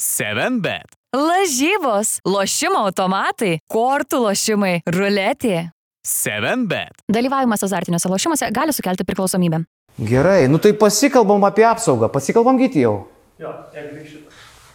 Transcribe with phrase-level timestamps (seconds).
[0.00, 0.96] 7bet.
[1.14, 5.70] Lažybos, lošimo automatai, kortų lošimai, ruletė.
[6.04, 7.04] 7bet.
[7.06, 9.62] Dalyvavimas azartiniuose lošimuose gali sukelti priklausomybę.
[10.02, 13.04] Gerai, nu tai pasikalbam apie apsaugą, pasikalbam gyti jau.
[13.38, 14.33] Jo, jeigu reikšit.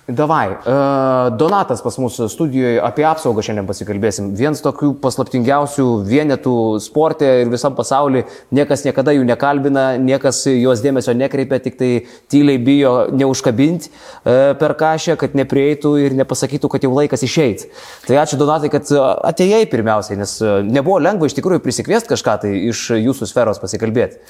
[0.10, 4.32] Davai, uh, Donatas pas mus studijoje apie apsaugą šiandien pasikalbėsim.
[4.34, 8.26] Vienas tokių paslaptingiausių vienetų sportė ir visam pasaulyje.
[8.56, 11.92] Niekas niekada jų nekalbina, niekas juos dėmesio nekreipia, tik tai
[12.32, 17.70] tyliai bijo neužkabinti uh, per kažę, kad neprieitų ir nepasakytų, kad jau laikas išeiti.
[18.10, 18.90] Tai ačiū Donatai, kad
[19.30, 24.24] atėjai pirmiausiai, nes uh, nebuvo lengva iš tikrųjų prisikviesti kažką tai iš jūsų sferos pasikalbėti.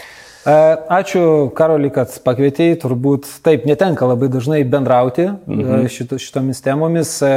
[0.45, 0.55] E,
[0.99, 2.80] Ačiū Karoli, kad pakvietėjai.
[2.80, 5.85] Turbūt taip netenka labai dažnai bendrauti mhm.
[5.91, 7.17] šito, šitomis temomis.
[7.25, 7.35] E,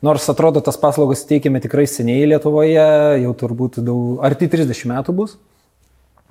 [0.00, 2.84] Nors atrodo, tas paslaugas teikime tikrai seniai Lietuvoje,
[3.20, 5.34] jau turbūt daug, arti 30 metų bus.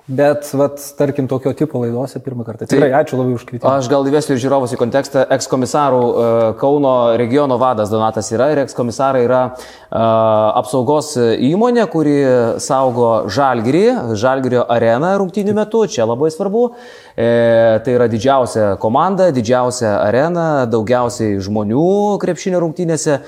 [0.09, 2.65] Bet, vat, tarkim, tokio tipo laidose pirmą kartą.
[2.65, 3.75] Tikrai ačiū labai už kvietimą.
[3.77, 5.25] Aš gal įvesiu ir žiūrovus į kontekstą.
[5.35, 9.99] Ekskomisarų uh, Kauno regiono vadas Donatas yra ir ekskomisarai yra uh,
[10.57, 12.15] apsaugos įmonė, kuri
[12.57, 13.85] saugo Žalgirį,
[14.17, 15.83] Žalgirio areną rungtynių metu.
[15.85, 16.65] Čia labai svarbu.
[17.19, 17.29] E,
[17.85, 23.19] tai yra didžiausia komanda, didžiausia arena, daugiausiai žmonių krepšinio rungtynėse.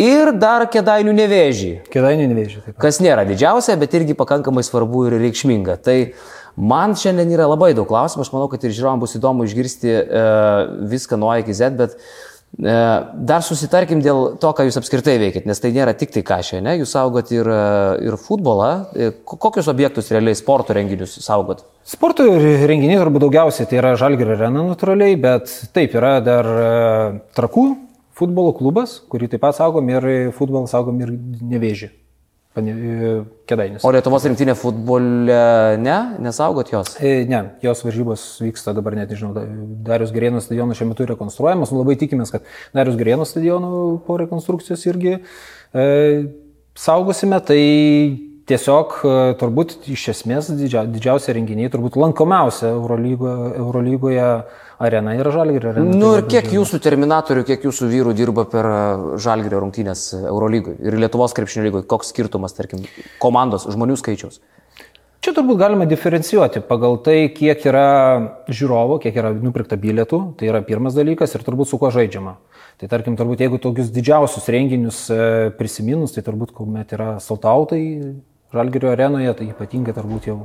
[0.00, 1.70] Ir dar kėdainių nevėžį.
[1.92, 2.60] Kėdainių nevėžį.
[2.64, 2.76] Taip.
[2.80, 5.76] Kas nėra didžiausia, bet irgi pakankamai svarbu ir reikšminga.
[5.84, 5.96] Tai
[6.56, 10.22] man šiandien yra labai daug klausimų, aš manau, kad ir žiūrovam bus įdomu išgirsti e,
[10.94, 12.78] viską nuo A iki Z, bet e,
[13.28, 16.78] dar susitarkim dėl to, ką jūs apskritai veikit, nes tai nėra tik tai kažkai, ne?
[16.80, 18.72] Jūs saugot ir, e, ir futbolą.
[18.96, 21.66] E, kokius objektus realiai sporto renginius saugot?
[21.84, 26.68] Sporto renginiai turbūt daugiausiai tai yra Žalgirio arena natūraliai, bet taip yra dar e,
[27.36, 27.70] trakų
[28.16, 31.12] futbolo klubas, kurį taip pat saugom ir futbolą saugom ir
[31.52, 31.92] nevėžį.
[32.52, 33.80] Kedainis.
[33.80, 35.36] O Lietuvos rinktinė futbole
[35.80, 36.98] ne, nesaugot jos?
[37.00, 39.46] E, ne, jos varžybos vyksta dabar net nežinau,
[39.86, 42.44] Darius Gerėno stadionas šiuo metu rekonstruojamas, nu, labai tikimės, kad
[42.76, 43.70] Darius Gerėno stadiono
[44.04, 45.86] po rekonstrukcijos irgi e,
[46.76, 47.62] saugosime, tai
[48.52, 54.28] tiesiog e, turbūt iš esmės didžia, didžiausia renginiai, turbūt lankomiausia Eurolygoje, Eurolygoje
[54.82, 55.96] arena yra Žalgirio arena.
[55.96, 58.68] Nu tai ir kiek jūsų terminatorių, kiek jūsų vyrų dirba per
[59.22, 62.84] Žalgirio rungtynės Eurolygoje ir Lietuvos krepšinio lygoje, koks skirtumas, tarkim,
[63.22, 64.40] komandos žmonių skaičiaus?
[65.22, 67.86] Čia turbūt galima diferencijuoti pagal tai, kiek yra
[68.50, 72.32] žiūrovo, kiek yra nupirkta bilietų, tai yra pirmas dalykas ir turbūt su kuo žaidžiama.
[72.82, 77.84] Tai tarkim, turbūt jeigu tokius didžiausius renginius e, prisiminus, tai turbūt, kuomet yra saltautai
[78.52, 80.40] Žalgirio arenoje, tai ypatingai turbūt jau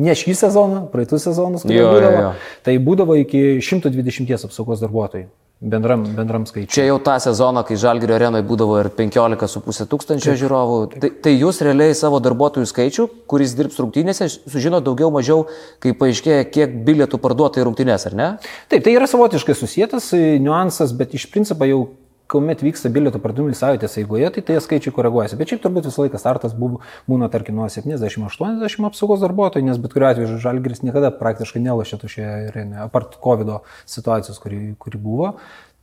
[0.00, 2.34] ne šį sezoną, praeitų sezonus, kurie būdavo, jo, jo.
[2.66, 5.30] tai būdavo iki 120 apsaugos darbuotojų.
[5.64, 6.68] Bendram, bendram skaičiui.
[6.68, 10.78] Čia jau tą sezoną, kai Žalgirio arenoje būdavo ir 15,5 tūkstančio žiūrovų.
[11.00, 15.46] Tai, tai jūs realiai savo darbuotojų skaičių, kuris dirbs rungtynėse, sužino daugiau mažiau,
[15.80, 18.28] kai paaiškėja, kiek bilietų parduota į rungtynės, ar ne?
[18.68, 20.10] Taip, tai yra savotiškai susijęs
[20.44, 21.86] niuansas, bet iš principo jau
[22.30, 25.38] kuomet vyksta bilietų pardavimai savaitės eigoje, tai tie skaičiai koreguojasi.
[25.40, 26.80] Bet šiaip turbūt visą laiką startas buvo,
[27.10, 32.32] būna, tarkim, nuo 70-80 apsaugos darbuotojų, nes bet kuriuo atveju Žalgiris niekada praktiškai nelošė šioje
[32.48, 33.54] arenoje, apart COVID
[33.90, 35.34] situacijos, kuri, kuri buvo.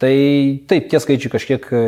[0.02, 0.16] Tai
[0.66, 1.82] taip, tie skaičiai kažkiek e,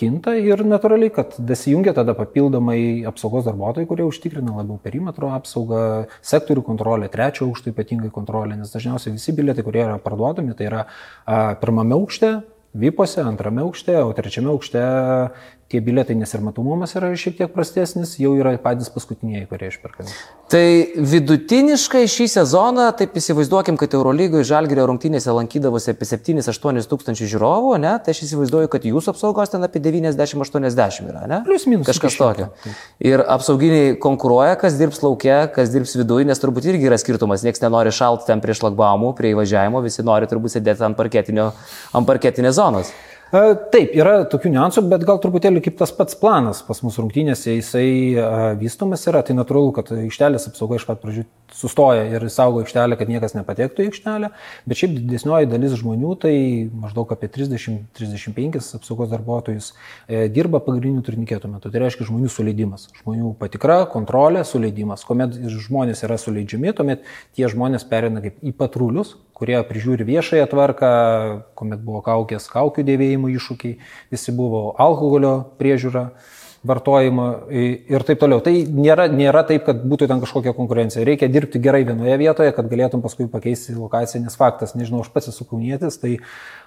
[0.00, 5.82] kinta ir natūraliai, kad dasijungia tada papildomai apsaugos darbuotojai, kurie užtikrina labiau perimetro apsaugą,
[6.24, 10.86] sektorių kontrolę, trečio aukšto ypatingai kontrolę, nes dažniausiai visi bilietai, kurie yra parduodami, tai yra
[10.86, 12.38] a, pirmame aukšte,
[12.72, 14.80] Vypose, antrame aukšte, o trečiame aukšte
[15.72, 20.12] tie bilietai, nes ir matomumas yra šiek tiek prastesnis, jau yra patys paskutiniai, kurie išperkami.
[20.52, 20.64] Tai
[21.12, 27.94] vidutiniškai šį sezoną, taip įsivaizduokim, kad Eurolygoje Žalgirio rungtynėse lankydavosi apie 7-8 tūkstančių žiūrovų, ne?
[28.04, 31.40] tai aš įsivaizduoju, kad jūsų apsaugos ten apie 90-80 yra, ne?
[31.46, 31.88] Plius minus.
[31.88, 32.50] Kažkas tokio.
[33.00, 37.64] Ir apsauginiai konkuruoja, kas dirbs laukia, kas dirbs viduje, nes turbūt irgi yra skirtumas, niekas
[37.64, 42.92] nenori šalti ten prie šlagbaumų, prie įvažiavimo, visi nori turbūt sėdėti ant, ant parketinės zonos.
[43.32, 47.86] Taip, yra tokių niuansų, bet gal truputėlį kaip tas pats planas pas mūsų rungtynėse, jisai
[48.60, 51.24] vystomas yra, tai natūralu, kad aikštelės apsauga iš pat pradžių
[51.56, 54.30] sustoja ir saugo aikštelę, kad niekas nepatektų į aikštelę,
[54.68, 56.34] bet šiaip didesnioji dalis žmonių, tai
[56.84, 59.72] maždaug apie 30-35 apsaugos darbuotojus,
[60.08, 61.72] e, dirba pagrindinių turnikėtų metu.
[61.72, 65.08] Tai reiškia žmonių suleidimas, žmonių patikra, kontrolė, suleidimas.
[65.08, 70.92] Kuomet žmonės yra suleidžiami, tuomet tie žmonės perina kaip į patrulius, kurie prižiūri viešąją tvarką,
[71.58, 73.78] kuomet buvo kaukės, kaukių dėvėjimo iššūkiai,
[74.12, 76.10] visi buvo alkoholio priežiūra
[76.62, 78.38] vartojimo ir taip toliau.
[78.44, 81.02] Tai nėra, nėra taip, kad būtų ten kažkokia konkurencija.
[81.06, 85.32] Reikia dirbti gerai vienoje vietoje, kad galėtum paskui pakeisti lokaciją, nes faktas, nežinau, aš pats
[85.32, 86.14] esu kaunietis, tai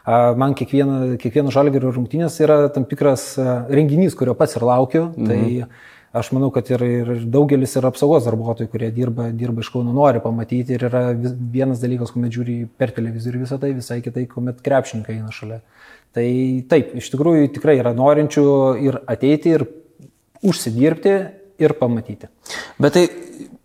[0.03, 5.07] a, man kiekvieno, kiekvieno žalgerio rungtynės yra tam tikras a, renginys, kurio pats ir laukiu.
[5.15, 5.31] Mhm.
[5.31, 9.93] Tai aš manau, kad ir, ir daugelis yra apsaugos darbuotojų, kurie dirba, dirba iš Kauno,
[9.95, 14.61] nori pamatyti ir yra vienas dalykas, kuomet žiūri per televizorių visą tai, visai kitai, kuomet
[14.65, 15.61] krepšininkai eina šalia.
[16.15, 16.27] Tai
[16.71, 18.45] taip, iš tikrųjų tikrai yra norinčių
[18.85, 19.67] ir ateiti, ir
[20.45, 21.15] užsidirbti,
[21.59, 22.31] ir pamatyti.
[22.81, 23.05] Bet tai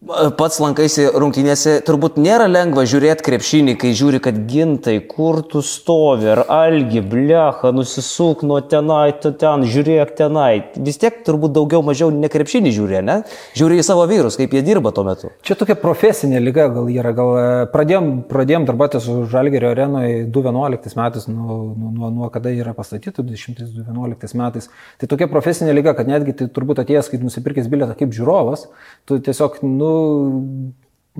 [0.00, 6.30] pats lankaisi rungtynėse, turbūt nėra lengva žiūrėti krepšinį, kai žiūri, kad gintai, kur tu stovi,
[6.32, 10.72] ar algi, blecha, nusisuk nuo tenai, tu ten, žiūrėk tenai.
[10.80, 13.18] Vis tiek turbūt daugiau mažiau ne krepšinį žiūri, ne?
[13.58, 15.34] Žiūri į savo vyrus, kaip jie dirba tuo metu.
[15.44, 17.44] Čia tokia profesinė lyga gal yra, gal e,
[17.74, 23.20] pradėjom, pradėjom darboti su Žalgerio arenoje 2011 metais, nuo, nuo, nuo, nuo kada yra pastatyta,
[23.20, 24.72] 2011 metais.
[24.96, 28.66] Tai tokia profesinė lyga, kad netgi tai turbūt atėjęs, kai nusipirkęs bilietą kaip žiūrovas,
[29.08, 29.89] tu tiesiog, nu,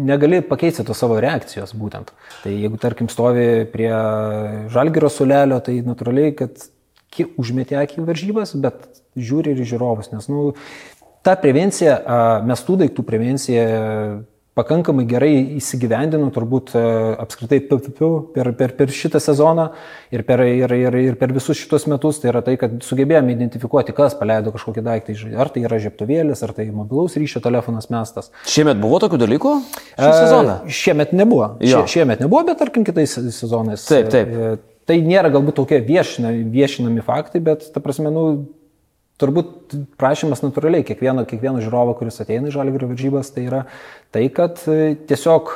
[0.01, 2.13] negali pakeisti to savo reakcijos būtent.
[2.45, 3.91] Tai jeigu, tarkim, stovi prie
[4.73, 6.69] žalgyro sulelio, tai natūraliai, kad
[7.41, 10.53] užmetė akį varžybas, bet žiūri ir žiūrovus, nes, nu,
[11.27, 11.99] ta prevencija,
[12.47, 13.65] mestų daiktų prevencija
[14.61, 16.85] pakankamai gerai įsigyvendino turbūt e,
[17.25, 19.67] apskritai per, per, per šitą sezoną
[20.15, 22.21] ir per, ir, ir, ir per visus šitos metus.
[22.21, 25.17] Tai yra tai, kad sugebėjome identifikuoti, kas paleido kažkokį daiktą.
[25.41, 28.31] Ar tai yra žieptuvėlis, ar tai mobilaus ryšio telefonas mestas.
[28.49, 29.55] Šiemet buvo tokių dalykų?
[29.97, 30.59] Šį sezoną?
[30.65, 31.55] E, šiemet nebuvo.
[31.62, 33.87] Šie, šiemet nebuvo, bet tarkim kitais sezonais.
[33.89, 34.31] Taip, taip.
[34.31, 34.55] E,
[34.91, 38.25] tai nėra galbūt tokie viešinami, viešinami faktai, bet, ta prasme, nu,
[39.21, 43.65] turbūt prašymas natūraliai kiekvieno, kiekvieno žiūrovo, kuris ateina į žalgerio varžybas, tai yra
[44.15, 45.53] tai, kad e, tiesiog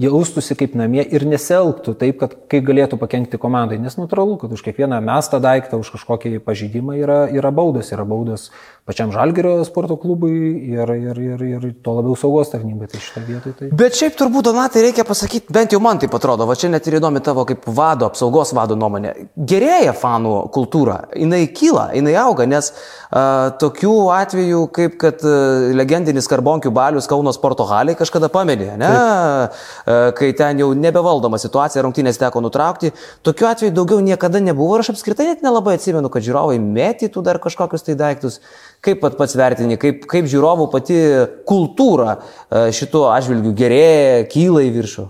[0.00, 3.78] jaustųsi kaip namie ir neselgtų taip, kad kai galėtų pakengti komandai.
[3.80, 7.92] Nes natūralu, kad už kiekvieną mestą daiktą, už kažkokį pažydimą yra, yra baudas.
[7.94, 8.50] Yra baudas
[8.86, 10.36] pačiam Žalgerio sporto klubui
[10.70, 12.86] ir, ir, ir, ir to labiau saugos tarnybai.
[12.92, 13.54] Tai šitą vietą.
[13.58, 13.70] Tai...
[13.74, 16.98] Bet šiaip turbūt, Donatai, reikia pasakyti, bent jau man tai atrodo, va čia net ir
[17.00, 19.14] įdomi tavo kaip vado, apsaugos vado nuomonė.
[19.34, 26.30] Gerėja fanų kultūra, jinai kyla, jinai auga, nes uh, tokių atvejų, kaip kad uh, legendinis
[26.30, 28.92] karbonkių balius Kauno sporto haliai kažkada paminė, ne?
[28.92, 29.58] Taip.
[29.86, 32.90] Uh, kai ten jau nebevaldoma situacija, rungtynės teko nutraukti.
[33.26, 37.38] Tokių atvejų daugiau niekada nebuvo ir aš apskritai net nelabai atsimenu, kad žiūrovai mėtytų dar
[37.42, 38.40] kažkokius tai daiktus.
[38.82, 40.98] Kaip pat pats vertini, kaip, kaip žiūrovų pati
[41.46, 45.06] kultūra e, šituo atžvilgiu gerėja, kyla į viršų?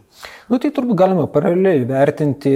[0.47, 2.53] Nu, tai turbūt galima paraleliai vertinti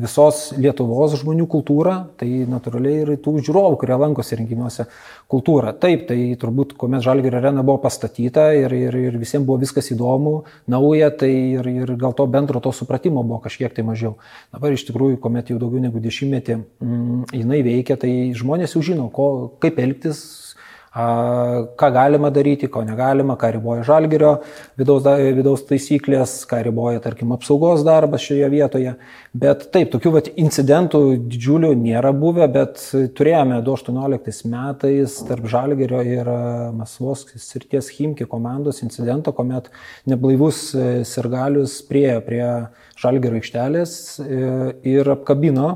[0.00, 4.86] visos Lietuvos žmonių kultūrą, tai natūraliai ir tų žiūrovų, kurie lankosi renginiuose
[5.28, 5.74] kultūrą.
[5.82, 10.46] Taip, tai turbūt, kuomet Žalgirio arena buvo pastatyta ir, ir, ir visiems buvo viskas įdomu,
[10.72, 11.30] nauja, tai
[11.60, 14.16] ir, ir gal to bendro to supratimo buvo kažkiek tai mažiau.
[14.56, 19.10] Dabar iš tikrųjų, kuomet jau daugiau negu dešimtmetį mm, jinai veikia, tai žmonės jau žino,
[19.12, 19.28] ko,
[19.60, 20.24] kaip elgtis
[20.90, 24.30] ką galima daryti, ko negalima, ką riboja žalgerio
[24.78, 25.04] vidaus,
[25.36, 28.94] vidaus taisyklės, ką riboja, tarkim, apsaugos darbas šioje vietoje.
[29.30, 32.82] Bet taip, tokių vat, incidentų didžiulių nėra buvę, bet
[33.14, 36.32] turėjome 2018 metais tarp žalgerio ir
[36.74, 39.70] Masvos srities Himki komandos incidento, kuomet
[40.10, 42.42] neblaivus e, sirgalius priejo prie
[42.98, 43.94] žalgerio aikštelės
[44.26, 44.42] e,
[44.96, 45.70] ir apkabino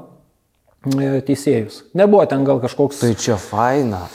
[0.91, 1.85] e, teisėjus.
[1.95, 3.05] Nebuvo ten gal kažkoks...
[3.07, 4.09] Tai čia faina.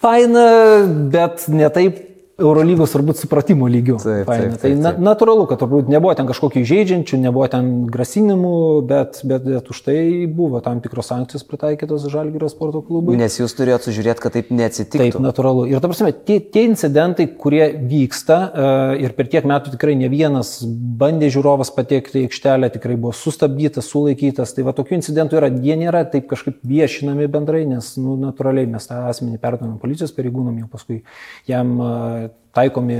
[0.00, 2.09] Faina, bet ne taip
[2.40, 3.98] Eurolygos turbūt supratimo lygių.
[4.00, 4.62] Taip, taip, taip, taip.
[4.62, 8.54] Tai na, natūralu, kad turbūt nebuvo ten kažkokių žaidžiančių, nebuvo ten grasinimų,
[8.88, 13.18] bet, bet, bet už tai buvo tam tikros sankcijos pritaikytos Žalgirio sporto klubui.
[13.20, 15.18] Nes jūs turėjote sužiūrėti, kad taip neatsitiktų.
[15.18, 15.66] Taip, natūralu.
[15.70, 20.10] Ir ta prasme, tie, tie incidentai, kurie vyksta uh, ir per tiek metų tikrai ne
[20.12, 24.54] vienas bandė žiūrovas patekti į aikštelę, tikrai buvo sustabdytas, sulaikytas.
[24.56, 28.88] Tai va tokių incidentų yra, jie nėra taip kažkaip viešinami bendrai, nes nu, natūraliai mes
[28.88, 31.02] tą asmenį perdavėme policijos pareigūnam, jau paskui
[31.50, 32.98] jam uh, taikomi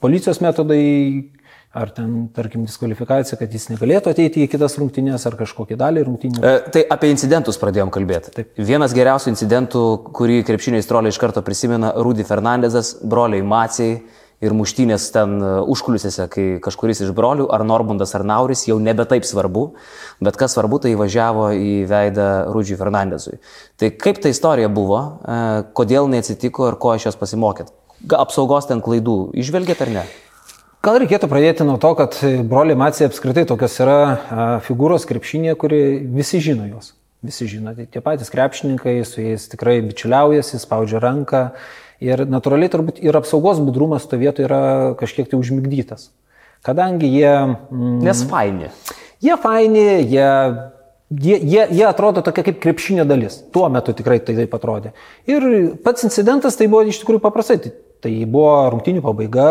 [0.00, 1.30] policijos metodai,
[1.70, 6.40] ar ten, tarkim, diskvalifikacija, kad jis negalėtų ateiti į kitas rungtynės ar kažkokią dalį rungtynių.
[6.42, 8.32] E, tai apie incidentus pradėjom kalbėti.
[8.34, 8.56] Taip.
[8.58, 9.84] Vienas geriausių incidentų,
[10.16, 14.00] kurį krepšinio įstroliai iš karto prisimena, Rudy Fernandezas, broliai Macijai
[14.42, 19.06] ir muštynės ten e, užkulisėse, kai kažkuris iš brolių, ar Normundas, ar Nauris, jau nebe
[19.06, 19.66] taip svarbu,
[20.24, 23.38] bet kas svarbu, tai važiavo į veidą Rudžiui Fernandezui.
[23.78, 25.42] Tai kaip ta istorija buvo, e,
[25.76, 27.70] kodėl neatsitiko ir ko iš jos pasimokėt?
[28.08, 30.04] Apsaugos ten klaidų išvelgėt ar ne?
[30.80, 32.16] Gal reikėtų pradėti nuo to, kad
[32.48, 36.94] broliai Macija apskritai tokios yra figūros krepšinėje, kuri visi žino jos.
[37.20, 41.42] Visi žino, tai tie patys krepšininkai, su jais tikrai bičiuliaujasi, spaudžia ranką.
[42.00, 44.62] Ir natūraliai turbūt ir apsaugos budrumas to vietoje yra
[44.96, 46.08] kažkiek tai užmigdytas.
[46.64, 47.34] Kadangi jie...
[47.68, 48.72] Mm, Nes faini.
[49.20, 50.28] Jie faini, jie
[51.10, 53.40] Jie, jie, jie atrodo tokia kaip krepšinio dalis.
[53.50, 54.92] Tuo metu tikrai tai taip atrodė.
[55.26, 55.42] Ir
[55.82, 57.56] pats incidentas tai buvo iš tikrųjų paprastai.
[57.64, 59.46] Tai, tai buvo rungtinių pabaiga,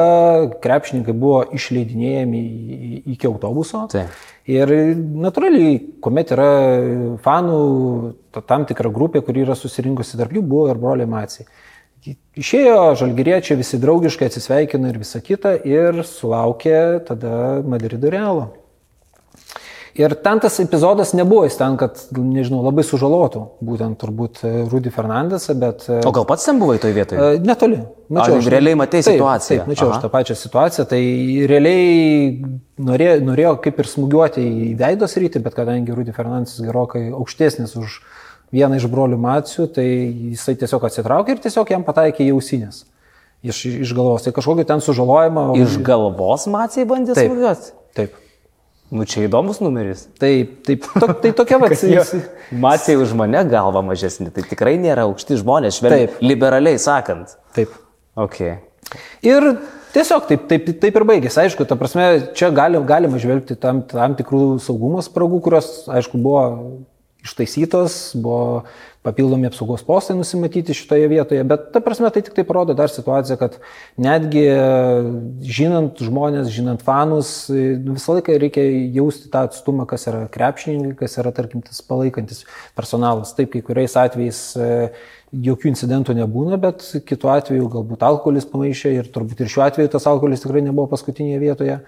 [0.64, 2.42] krepšininkai buvo išleidinėjami
[3.16, 3.86] iki autobuso.
[3.92, 4.08] Tai.
[4.50, 4.72] Ir
[5.26, 6.52] natūraliai, kuomet yra
[7.22, 7.60] fanų,
[8.50, 11.46] tam tikra grupė, kuri yra susirinkusi tarp jų, buvo ir broliai Macijai.
[12.40, 16.80] Išėjo žalgyriečiai, visi draugiškai atsisveikino ir visa kita ir sulaukė
[17.10, 18.48] tada Madrido Realo.
[19.98, 24.92] Ir ten tas epizodas nebuvo jis ten, kad, nežinau, labai sužalotų, būtent turbūt e, Rudy
[24.94, 25.88] Fernandesą, bet...
[25.90, 27.40] e, O gal pats ten buvai toje vietoje?
[27.42, 27.80] Netoli.
[28.14, 29.64] Ar realiai matei taip, situaciją?
[29.64, 29.98] Taip, mačiau Aha.
[29.98, 30.86] aš tą pačią situaciją.
[30.90, 31.02] Tai
[31.50, 32.30] realiai
[32.90, 38.00] norėjo, norėjo kaip ir smūgiuoti į veidos rytį, bet kadangi Rudy Fernandes gerokai aukštesnis už
[38.54, 39.90] vieną iš brolių Macijų, tai
[40.32, 42.86] jisai tiesiog atsitraukė ir tiesiog jam pataikė į ausinės.
[43.46, 44.26] Iš, iš galvos.
[44.26, 45.52] Tai kažkokio ten sužalojimo.
[45.64, 47.30] Iš galvos macijai bandė Taip.
[47.30, 47.72] smūgiuoti?
[47.96, 48.18] Taip.
[48.90, 50.08] Nu čia įdomus numeris.
[50.22, 51.70] Taip, taip, to, tai tokia va.
[52.50, 57.36] Macijai už mane galva mažesnė, tai tikrai nėra aukšti žmonės, švelniai, liberaliai sakant.
[57.54, 57.76] Taip.
[58.18, 58.58] Okay.
[59.26, 59.46] Ir
[59.94, 61.38] tiesiog taip, taip, taip ir baigėsi.
[61.44, 66.44] Aišku, ta prasme, čia gali, galima žvelgti tam, tam tikrų saugumo spragų, kurios, aišku, buvo
[67.24, 68.64] ištaisytos, buvo
[69.04, 73.38] papildomi apsaugos postai nusimatyti šitoje vietoje, bet ta prasme tai tik tai parodo dar situaciją,
[73.40, 73.56] kad
[74.00, 74.44] netgi
[75.48, 81.32] žinant žmonės, žinant fanus, visą laiką reikia jausti tą atstumą, kas yra krepšininkai, kas yra,
[81.36, 82.44] tarkim, tas palaikantis
[82.78, 83.32] personalas.
[83.38, 84.70] Taip, kai kuriais atvejais e,
[85.48, 90.08] jokių incidentų nebūna, bet kitu atveju galbūt alkoholis pamaišė ir turbūt ir šiuo atveju tas
[90.12, 91.82] alkoholis tikrai nebuvo paskutinėje vietoje.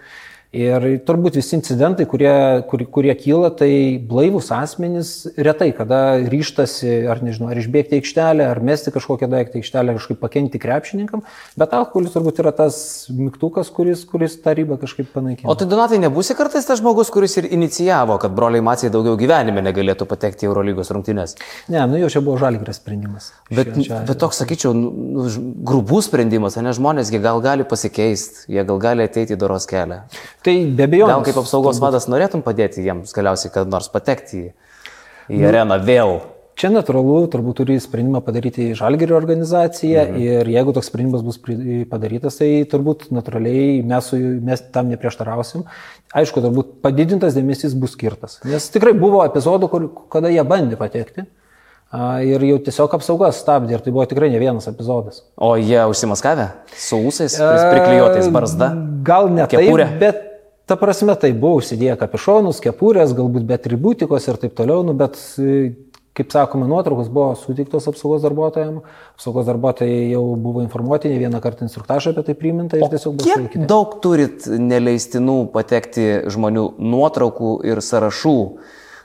[0.51, 2.31] Ir turbūt visi incidentai, kurie,
[2.67, 8.60] kur, kurie kyla, tai blaivus asmenys retai kada ryštasi, ar nežinau, ar išbėgti aikštelę, ar
[8.60, 11.24] mesti kažkokią daiktą aikštelę, kažkaip pakengti krepšininkam,
[11.55, 12.81] bet alkoholis turbūt yra tas
[13.15, 15.48] mygtukas, kuris, kuris tą ribą kažkaip panaikina.
[15.48, 19.63] O tai Donatai nebūsi kartais tas žmogus, kuris ir inicijavo, kad broliai Macijai daugiau gyvenime
[19.63, 21.38] negalėtų patekti į Eurolygos rungtynės.
[21.72, 23.31] Ne, nu jau čia buvo žalgras sprendimas.
[23.48, 25.31] Bet, čia, bet toks, sakyčiau, nu, nu,
[25.63, 30.03] grubus sprendimas, ne žmonėsgi gal gali pasikeisti, jie gal gali ateiti į doros kelią.
[30.45, 31.07] Tai be abejo.
[31.12, 34.45] Gal kaip apsaugos vadas norėtum padėti jiems galiausiai, kad nors patekti į,
[35.38, 36.19] į areną vėl.
[36.62, 40.17] Čia natūralu, turbūt turi sprendimą padaryti žalgerio organizacija mhm.
[40.21, 41.39] ir jeigu toks sprendimas bus
[41.89, 45.63] padarytas, tai turbūt natūraliai mes, su, mes tam neprieštarausim.
[46.17, 48.39] Aišku, turbūt padidintas dėmesys bus skirtas.
[48.45, 51.25] Nes tikrai buvo epizodų, kur, kada jie bandė patekti
[52.24, 55.24] ir jau tiesiog apsaugas stabdė ir tai buvo tikrai ne vienas epizodas.
[55.36, 58.71] O jie užsimaskavę su ūsais, priklijuotais barzda.
[59.07, 59.88] Gal ne Kepurė.
[59.89, 60.30] taip, bet
[60.65, 65.18] ta prasme tai buvo užsidėję kapišonus, kepurės, galbūt be atributikos ir taip toliau, nu, bet,
[65.41, 65.74] e,
[66.18, 68.84] kaip sakoma, nuotraukos buvo suteiktos apsaugos darbuotojams,
[69.15, 73.27] apsaugos darbuotojai jau buvo informuoti, ne vieną kartą instruktažą apie tai priminta ir tiesiog buvo
[73.30, 73.68] Kiek sulaikyti.
[73.72, 78.38] daug turit neleistinų patekti žmonių nuotraukų ir sąrašų?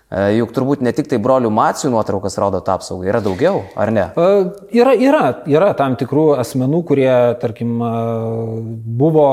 [0.07, 3.91] E, Juk turbūt ne tik tai brolių Macijų nuotraukas rodo tą apsaugą, yra daugiau, ar
[3.91, 4.05] ne?
[4.15, 4.27] A,
[4.71, 7.11] Yra, yra, yra tam tikrų asmenų, kurie,
[7.43, 7.93] tarkim, a,
[8.71, 9.29] buvo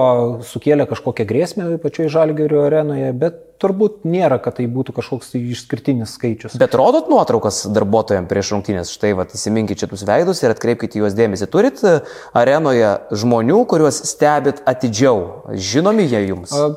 [0.50, 6.58] sukėlę kažkokią grėsmę pačioje Žalgerio arenoje, bet turbūt nėra, kad tai būtų kažkoks išskirtinis skaičius.
[6.60, 11.50] Bet rodot nuotraukas darbuotojams prieš rungtynės, štai, va, įsiminkit šitus veidus ir atkreipkite juos dėmesį.
[11.54, 12.00] Turit e,
[12.34, 16.52] arenoje žmonių, kuriuos stebit atidžiau, žinomi jie jums?
[16.58, 16.74] A,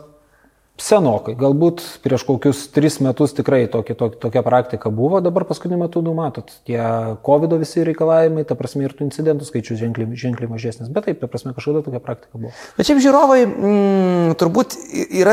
[0.77, 6.03] Senokai, galbūt prieš kokius tris metus tikrai tokia, tokia, tokia praktika buvo, dabar paskutiniu metu,
[6.05, 6.77] nu matot, tie
[7.25, 11.31] COVID visi reikalavimai, ta prasme ir tų incidentų skaičius ženkliai, ženkliai mažesnis, bet taip, ta
[11.33, 12.53] prasme kažkada tokia praktika buvo.
[12.77, 14.77] Bet šiaip žiūrovai, mm, turbūt
[15.17, 15.33] yra,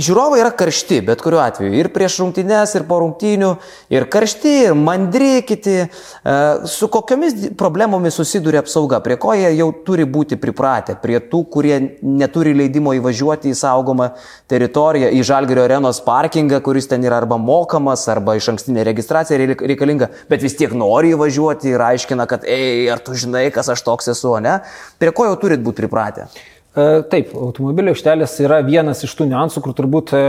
[0.00, 1.74] žiūrovai yra karšti, bet kuriuo atveju.
[1.76, 3.52] Ir prieš rungtynes, ir po rungtynių,
[3.92, 5.76] ir karšti, ir mandri kiti.
[5.84, 6.38] E,
[6.70, 11.76] Su kokiamis problemomis susiduria apsauga, prie ko jie jau turi būti pripratę, prie tų, kurie
[12.00, 14.10] neturi leidimo įvažiuoti į saugomą
[14.48, 19.66] teritoriją, į Žalgerio arenos parkingą, kuris ten yra arba mokamas, arba iš ankstinė registracija reik-
[19.72, 23.82] reikalinga, bet vis tiek nori įvažiuoti ir aiškina, kad, ei, ar tu žinai, kas aš
[23.86, 24.60] toks esu, ne?
[24.98, 26.28] Prie ko jau turit būti pripratę?
[26.70, 30.20] E, Taip, automobilio aikštelės yra vienas iš tų niuansų, kur turbūt e,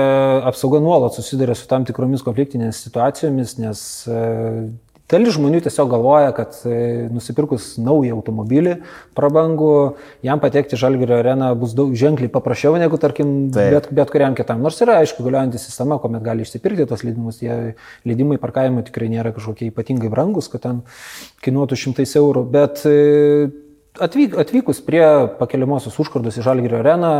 [0.49, 4.23] apsauga nuolat susiduria su tam tikromis konfliktinėmis situacijomis, nes e,
[5.11, 8.77] dalis žmonių tiesiog galvoja, kad e, nusipirkus naują automobilį
[9.17, 9.73] prabangų,
[10.25, 13.75] jam patekti Žalgirio areną bus daug ženkliai paprasčiau negu, tarkim, Taip.
[13.75, 14.63] bet, bet kuriam kitam.
[14.65, 17.75] Nors yra, aišku, galiojanti sistema, kuomet gali išsipirkti tos leidimus, tie
[18.07, 20.83] leidimai parkavimo tikrai nėra kažkokie ypatingai brangus, kad ten
[21.45, 22.97] kainuotų šimtais eurų, bet e,
[23.99, 25.03] atvyk, atvykus prie
[25.39, 27.13] pakeliamosios užkardos į Žalgirio areną,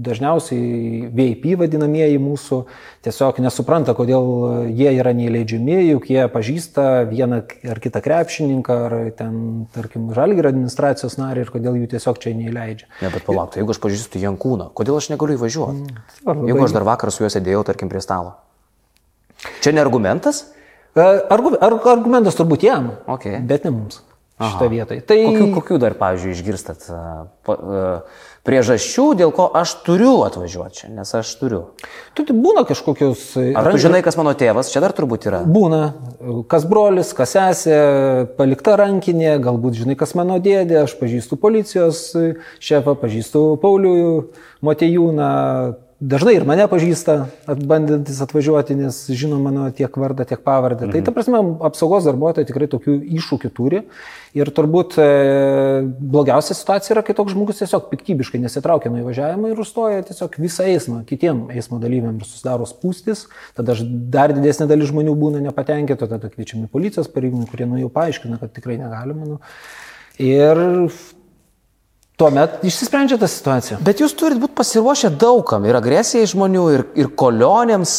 [0.00, 2.58] dažniausiai VIP vadinamieji mūsų
[3.04, 4.26] tiesiog nesupranta, kodėl
[4.72, 7.42] jie yra neįleidžiami, juk jie pažįsta vieną
[7.74, 9.34] ar kitą krepšininką, ar ten,
[9.76, 12.88] tarkim, Žalgirio administracijos narį ir kodėl jų tiesiog čia neįleidžia.
[13.04, 15.96] Ne, bet palauk, tai jeigu aš pažįstu Jankūną, kodėl aš negaliu įvažiuoti?
[16.24, 18.34] va, labai- Jeigu aš dar vakar su juo sėdėjau, tarkim, prie stalo.
[19.60, 20.46] Čia ne argumentas?
[20.96, 23.28] E, Argu, ar, argumentas turbūt jam, Ok.
[23.46, 24.02] bet ne mums
[24.40, 24.96] šitą vietą.
[25.04, 27.00] Tai Kokių, kokių dar, pavyzdžiui, išgirstat a,
[27.44, 27.80] pa, a,
[28.46, 31.60] priežasčių, dėl ko aš turiu atvažiuoti čia, nes aš turiu.
[32.14, 33.34] tu, tai būna kažkokios...
[33.58, 35.42] Ar tu žinai, kas mano tėvas, čia dar turbūt yra?
[35.44, 35.82] Būna,
[36.50, 37.76] kas brolis, kas sesė,
[38.38, 42.08] palikta rankinė, galbūt žinai, kas mano dėdė, aš pažįstu policijos
[42.62, 43.94] šefą, pažįstu Paulių
[44.64, 45.30] Motejūną,
[46.00, 47.16] dažnai ir mane pažįsta,
[47.68, 50.86] bandantis atvažiuoti, nes žino mano tiek vardą, tiek pavardę.
[50.86, 50.94] Mhm.
[50.94, 53.82] Tai ta prasme, apsaugos darbuotojai tikrai tokių iššūkių turi.
[54.36, 55.06] Ir turbūt e,
[55.98, 60.68] blogiausia situacija yra, kai toks žmogus tiesiog piktybiškai nesitraukia nuo įvažiavimo ir užstoja tiesiog visą
[60.70, 63.26] eismą, kitiem eismo dalyviam ir susidaro spūstis,
[63.58, 63.74] tada
[64.14, 68.54] dar didesnė dalis žmonių būna nepatenkinti, tada kviečiami policijos pareigūnai, kurie nu jau paaiškina, kad
[68.54, 69.34] tikrai negalima.
[69.34, 69.40] Nu.
[70.22, 70.62] Ir
[72.20, 73.78] tuomet išsisprendžia ta situacija.
[73.84, 77.94] Bet jūs turite būti pasiruošę daugam ir agresijai žmonių, ir, ir kolionėms,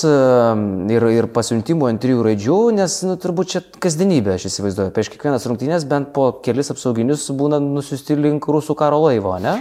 [0.94, 4.94] ir, ir pasiuntimų ant trijų raidžių, nes nu, turbūt čia kasdienybė, aš įsivaizduoju.
[4.94, 9.58] Prieš kiekvienas rungtynės bent po kelis apsauginius būna nusiusti link rusų karo laivo, ne?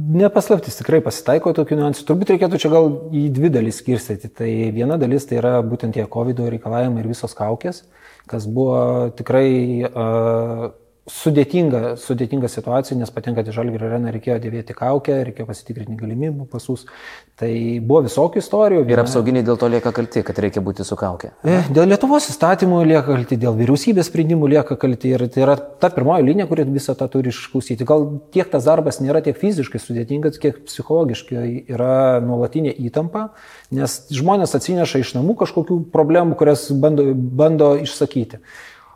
[0.00, 2.06] Nepaslaptis, tikrai pasitaiko tokių niuansų.
[2.08, 4.30] Turbūt reikėtų čia gal į dvi dalis skirstyti.
[4.32, 7.82] Tai viena dalis tai yra būtent tie COVID reikalavimai ir visos kaukės,
[8.30, 9.50] kas buvo tikrai
[9.90, 10.70] uh,
[11.08, 16.84] sudėtinga, sudėtinga situacija, nes patenkant į Žalgirio areną reikėjo dėvėti kaukę, reikėjo pasitikrinti galimybių pasus.
[17.40, 18.84] Tai buvo visokių istorijų.
[18.90, 21.32] Ir apsauginiai dėl to lieka kalti, kad reikia būti su kaukė.
[21.40, 25.14] E, dėl Lietuvos įstatymų lieka kalti, dėl vyriausybės sprendimų lieka kalti.
[25.16, 27.88] Ir tai yra ta pirmoji linija, kuri visą tą turi išklausyti.
[27.88, 33.30] Gal tiek tas darbas nėra tiek fiziškai sudėtingas, kiek psichologiškai yra nuolatinė įtampa,
[33.72, 38.44] nes žmonės atsineša iš namų kažkokių problemų, kurias bando, bando išsakyti.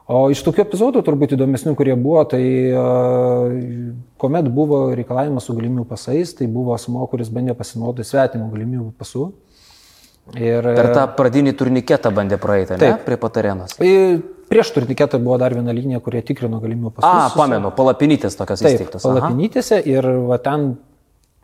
[0.05, 2.43] O iš tokių epizodų turbūt įdomesnių, kurie buvo, tai
[4.21, 9.31] kuomet buvo reikalavimas su galimybių pasais, tai buvo asmo, kuris bandė pasinaudoti svetimų galimybių pasų.
[10.41, 12.95] Ir, per tą pradinį turniketą bandė praeiti, ne?
[13.05, 13.77] Prie patarenos.
[14.49, 17.09] Prieš turniketą buvo dar viena linija, kurie tikrino galimybių pasus.
[17.09, 19.05] A, pamenu, palapinytės tokios įsteigtos.
[19.09, 20.75] Palapinytėse ir va, ten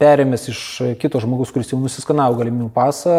[0.00, 0.60] perėmės iš
[1.00, 3.16] kito žmogus, kuris jau nusiskanavo galimybių pasą,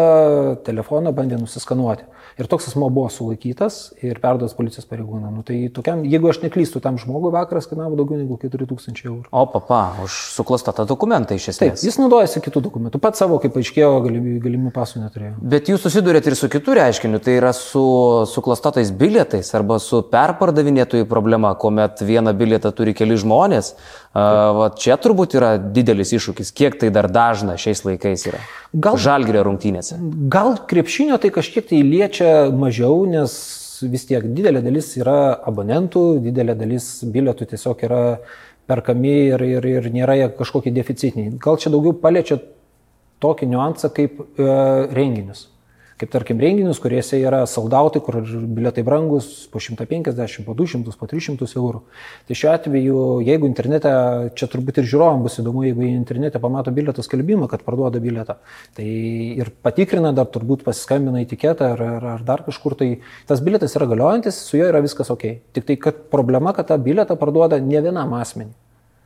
[0.66, 2.08] telefoną bandė nusiskanuoti.
[2.40, 5.34] Ir toks asmo buvo sulaikytas ir perduotas policijos pareigūnam.
[5.36, 9.26] Nu, tai tokiam, jeigu aš neklystu, tam žmogui vakaras kainavo daugiau negu 4000 eurų.
[9.28, 11.60] O papa, už suklastotą dokumentą iš esmės.
[11.76, 13.02] Taip, jis naudojasi kitų dokumentų.
[13.04, 15.34] Pats savo, kaip aiškėjo, galimybių pasų neturėjo.
[15.54, 17.84] Bet jūs susidurėt ir su kitų reiškiniu, tai yra su
[18.32, 23.74] suklastotais bilietais arba su perpardavinėtojų problema, kuomet vieną bilietą turi keli žmonės.
[24.12, 28.42] Va, čia turbūt yra didelis iššūkis, kiek tai dar dažna šiais laikais yra.
[28.72, 29.96] Gal žalgerio rungtynėse.
[30.32, 33.32] Gal krepšinio tai kažkiek tai liečia mažiau, nes
[33.82, 38.02] vis tiek didelė dalis yra abonentų, didelė dalis bilietų tiesiog yra
[38.68, 41.32] perkami ir, ir, ir nėra jie kažkokie deficitiniai.
[41.40, 42.38] Gal čia daugiau paliečia
[43.24, 44.52] tokį niuansą kaip e,
[44.92, 45.48] renginius
[46.02, 51.46] kaip tarkim renginius, kuriuose yra saldautai, kur bilietai brangus po 150, po 200, po 300
[51.60, 51.82] eurų.
[52.26, 53.92] Tai šiuo atveju, jeigu internete,
[54.38, 58.40] čia turbūt ir žiūrovam bus įdomu, jeigu internete pamato bilietų skelbimą, kad parduoda bilietą,
[58.74, 58.88] tai
[59.38, 62.90] ir patikrina, dar turbūt pasiskambina etiketą ar, ar, ar dar kažkur, tai
[63.30, 65.28] tas bilietas yra galiojantis, su juo yra viskas ok.
[65.54, 68.58] Tik tai, kad problema, kad tą bilietą parduoda ne vienam asmeniui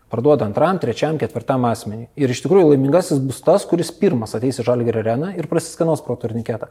[0.06, 2.06] parduoda antram, trečiam, ketvirtam asmeniui.
[2.14, 6.14] Ir iš tikrųjų laimingasis bus tas, kuris pirmas ateis į Žalgėrį areną ir prasiskanos pro
[6.20, 6.70] turniketą.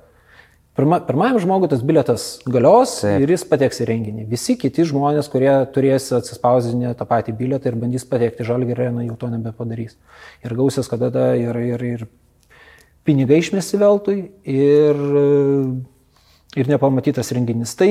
[0.76, 3.22] Pirma, pirmajam žmogui tas biletas galios Taip.
[3.24, 4.26] ir jis pateks į renginį.
[4.28, 9.16] Visi kiti žmonės, kurie turės atsispausinę tą patį biletą ir bandys patekti žalgį areną, jau
[9.22, 9.96] to nebepadarys.
[10.44, 12.04] Ir gausias, kad tada ir, ir, ir
[13.08, 14.18] pinigai išmesti veltui
[14.52, 15.00] ir,
[16.60, 17.78] ir nepamatytas renginys.
[17.80, 17.88] Tai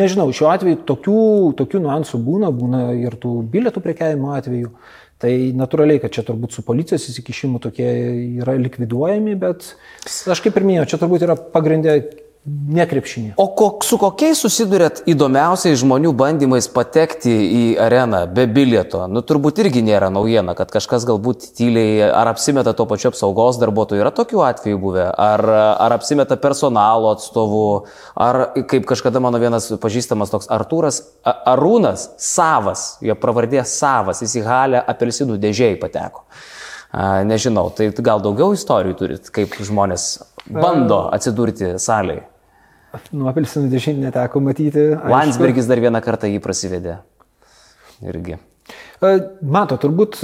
[0.00, 1.20] nežinau, šiuo atveju tokių,
[1.60, 4.72] tokių nuansų būna, būna ir tų bilietų prekiavimo atveju.
[5.18, 7.88] Tai natūraliai, kad čia turbūt su policijos įsikišimu tokie
[8.38, 9.72] yra likviduojami, bet
[10.06, 11.96] aš kaip ir minėjau, čia turbūt yra pagrindė
[12.48, 13.34] nekrepšinė.
[13.40, 19.04] O kok, su kokiais susidurėt įdomiausiais žmonių bandymais patekti į areną be bilieto?
[19.10, 24.02] Nu, turbūt irgi nėra naujiena, kad kažkas galbūt tyliai ar apsimeta to pačiu apsaugos darbuotoju.
[24.02, 25.08] Yra tokių atvejų buvę?
[25.12, 25.44] Ar,
[25.86, 27.64] ar apsimeta personalo atstovu?
[28.18, 34.46] Ar kaip kažkada mano vienas pažįstamas toks Artūras Arūnas Savas, jo pravardė Savas, jis į
[34.48, 36.24] halę apelsinų dėžiai pateko.
[37.28, 40.08] Nežinau, tai gal daugiau istorijų turit, kaip žmonės
[40.48, 42.27] bando atsidurti salėje?
[43.12, 44.84] Nu, apelsinų dešinį neteko matyti.
[44.94, 45.12] Aišku.
[45.12, 46.98] Landsbergis dar vieną kartą jį prasivedė.
[48.06, 48.38] Irgi.
[49.00, 50.20] Mato, turbūt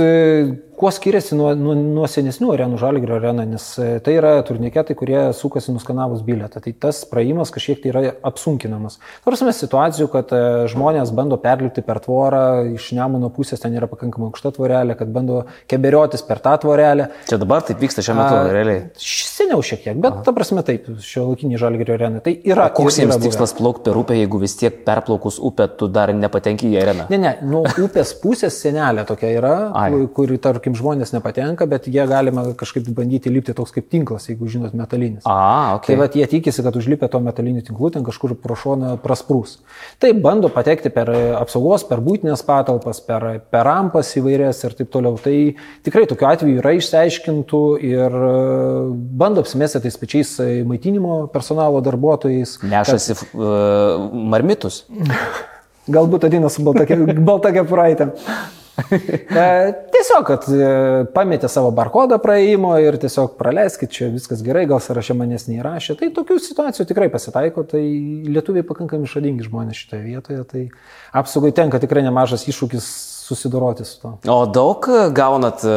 [0.77, 5.21] kuo skiriasi nuo, nuo, nuo senesnių arenų Žalgrio areną, nes e, tai yra turniketai, kurie
[5.37, 6.63] sukasi nuskanavus bilietą.
[6.65, 8.99] Tai tas praėjimas kažkiek tai yra apsunkinamas.
[9.25, 12.43] Tarsi situacijų, kad e, žmonės bando perlipti per tvorą,
[12.75, 17.09] iš Nemuno pusės ten yra pakankamai aukšta tvorelė, kad bando keberiotis per tą tvorelę.
[17.31, 18.85] Čia dabar taip vyksta šiuo metu, A, realiai.
[18.99, 20.25] Seniau šiek tiek, bet Aha.
[20.27, 22.23] ta prasme taip, šio laikinį Žalgrio areną.
[22.25, 22.69] Tai yra.
[22.73, 26.71] O koks jiems tikslas plaukti per upę, jeigu vis tiek perplaukus upę tu dar nepatenki
[26.73, 27.09] į areną?
[27.13, 29.88] Ne, ne, nuo upės pusės sienelė tokia yra, Ai.
[29.92, 34.48] kur, kur, tarkim, žmonės nepatenka, bet jie galima kažkaip bandyti lipti toks kaip tinklas, jeigu
[34.50, 35.22] žinot, metalinis.
[35.29, 35.88] A, ok.
[35.90, 39.59] Tai va, jie tikisi, kad užlipę to metaliniu tinklu ten kažkur pro šoną prasprūs.
[40.03, 44.92] Tai bando patekti per e, apsaugos, per būtinės patalpas, per, per rampas įvairias ir taip
[44.94, 45.18] toliau.
[45.20, 45.37] Tai
[45.87, 48.35] tikrai tokiu atveju yra išsiaiškintų ir e,
[49.22, 52.59] bando apsimesti tais pačiais e, maitinimo personalo darbuotojais.
[52.64, 54.85] Nešasi uh, marmitus.
[55.90, 58.12] Galbūt ateina su balta kepuraitė.
[58.75, 59.42] E,
[59.94, 60.68] tiesiog, kad e,
[61.14, 65.94] pametė savo barkodą praėjimo ir tiesiog praleiskit, čia viskas gerai, gal sąraše manęs neįrašė.
[66.01, 67.85] Tai tokių situacijų tikrai pasitaiko, tai
[68.35, 70.64] lietuviai pakankamai šadingi žmonės šitoje vietoje, tai
[71.23, 72.88] apsaugai tenka tikrai nemažas iššūkis
[73.25, 74.11] susidoroti su to.
[74.29, 75.75] O daug e, gaunat e,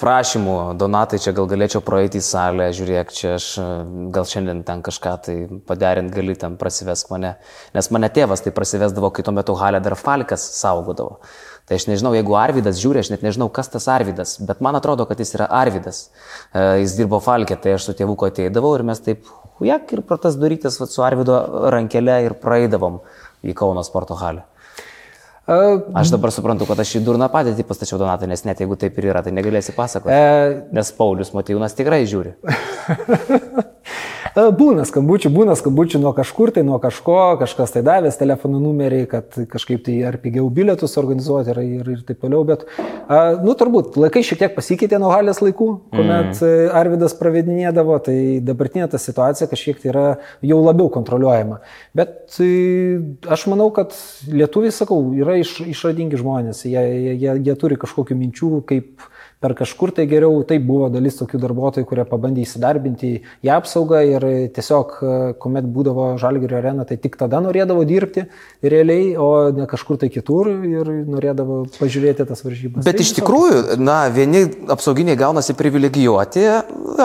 [0.00, 3.66] prašymų, Donatai, čia gal galėčiau praeiti į salę, žiūrėk, čia aš e,
[4.14, 5.36] gal šiandien ten kažką tai
[5.68, 7.34] paderint gali, ten prasivesk mane.
[7.76, 11.20] Nes mane tėvas tai prasivesdavo, kai tuo metu Halė dar Falkas saugodavo.
[11.68, 15.04] Tai aš nežinau, jeigu Arvidas žiūri, aš net nežinau, kas tas Arvidas, bet man atrodo,
[15.06, 16.08] kad jis yra Arvidas.
[16.56, 19.28] Jis dirbo Falkė, tai aš su tėvuku ateidavau ir mes taip,
[19.60, 21.38] hujak ir pro tas durytis vat, su Arvido
[21.70, 22.98] rankelė ir praeidavom
[23.46, 24.49] į Kauno sporto halę.
[25.48, 28.98] E, Aš dabar suprantu, kad aš į durną padėtį pastačiau Donatą, nes net jeigu taip
[29.00, 30.14] ir yra, tai negalėsi pasakoti.
[30.14, 32.36] E, Nes Paulius Matijūnas tikrai žiūri.
[34.30, 39.00] E, Būna skambučių, būna skambučių nuo kažkur, tai nuo kažko, kažkas tai davęs telefonų numerį,
[39.10, 42.62] kad kažkaip tai ar pigiau bilietus organizuoti ir, ir, ir taip toliau, bet,
[43.10, 46.70] a, nu, turbūt laikai šiek tiek pasikeitė nuo halės laikų, kuomet mm.
[46.78, 50.06] Arvidas pravedinėdavo, tai dabartinė ta situacija kažkiek tai yra
[50.46, 51.60] jau labiau kontroliuojama.
[51.98, 52.50] Bet e,
[53.26, 53.96] aš manau, kad
[54.30, 59.04] lietuviai, sakau, yra iš, išradingi žmonės, jie, jie, jie, jie turi kažkokių minčių, kaip
[59.40, 64.24] per kažkur tai geriau, tai buvo dalis tokių darbuotojų, kurie pabandė įsidarbinti į apsaugą ir
[64.52, 68.26] tiesiog, e, kuomet būdavo Žalgirio arena, tai tik tada norėdavo dirbti
[68.60, 72.84] realiai, o ne kažkur tai kitur ir norėdavo pažiūrėti tas varžybas.
[72.84, 76.44] Bet Tai iš tikrųjų, na, vieni apsauginiai gaunasi privilegijuoti,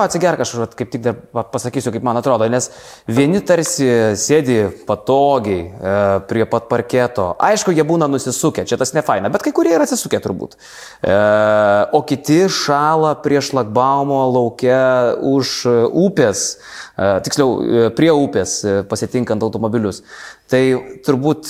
[0.01, 2.67] atsigerk aš kaip tik dar pa- pasakysiu, kaip man atrodo, nes
[3.07, 3.87] vieni tarsi
[4.19, 5.95] sėdi patogiai e,
[6.27, 7.31] prie pat parketo.
[7.39, 10.59] Aišku, jie būna nusisukę, čia tas nefaina, bet kai kurie yra atsisukę turbūt.
[10.99, 11.15] E,
[11.95, 16.57] o kiti šala prie šlagbaumo laukia už e, upės,
[16.95, 20.01] tiksliau, e, prie upės e, pasitinkant automobilius.
[20.51, 20.61] Tai
[21.05, 21.49] turbūt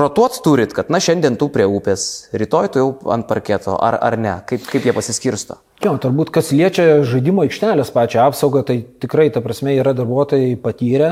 [0.00, 4.16] rotuot turit, kad, na, šiandien tu prie upės, rytoj tu jau ant parketo, ar, ar
[4.20, 5.58] ne, kaip, kaip jie pasiskirsto.
[5.80, 11.08] Jo, turbūt kas liečia žaidimo aikštelės pačią apsaugą, tai tikrai, ta prasme, yra darbuotojai patyrę,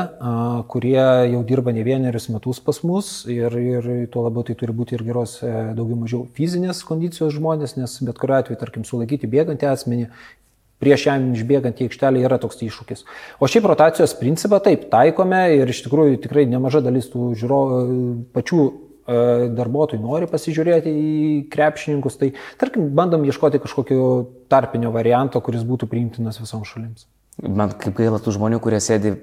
[0.68, 1.00] kurie
[1.32, 5.06] jau dirba ne vienerius metus pas mus ir, ir tuo labiau tai turi būti ir
[5.08, 10.10] geros, e, daugiau mažiau fizinės kondicijos žmonės, nes bet kuriuo atveju, tarkim, sulaikyti bėgantį asmenį,
[10.82, 13.04] prieš jam išbėgant į aikštelę yra toks iššūkis.
[13.42, 17.80] O šiaip rotacijos principą taip taikome ir iš tikrųjų tikrai nemaža dalis tų žiūrovų
[18.36, 18.72] pačių e,
[19.58, 21.18] darbuotojų nori pasižiūrėti į
[21.52, 24.08] krepšininkus, tai tarkim bandom ieškoti kažkokio
[24.52, 27.08] tarpinio varianto, kuris būtų priimtinas visoms šalims.
[27.42, 29.14] Man kaip gaila tų žmonių, kurie sėdi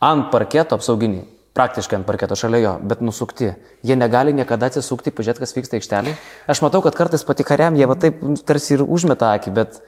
[0.00, 3.50] ant parketo apsauginiai, praktiškai ant parketo šalia jo, bet nusukti.
[3.86, 6.18] Jie negali niekada atsisukti, pažiūrėti, kas vyksta aikštelėje.
[6.50, 9.80] Aš matau, kad kartais pati kariam jie va taip tarsi ir užmeta akį, bet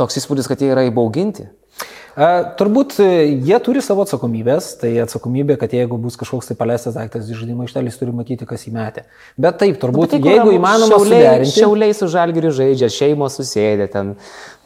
[0.00, 1.50] toks įspūdis, kad jie yra įbauginti.
[2.58, 3.04] Turbūt e,
[3.46, 7.62] jie turi savo atsakomybės, tai atsakomybė, kad jeigu bus kažkoks tai paleistas daiktas iš žaidimo
[7.64, 9.04] aikštelės, turi matyti, kas įmetė.
[9.40, 11.54] Bet taip, turbūt, Tai jeigu įmanoma šiauliai, suderinti.
[11.54, 14.12] šiauliai su žalgiriu žaidžia, šeimos susėdė ten,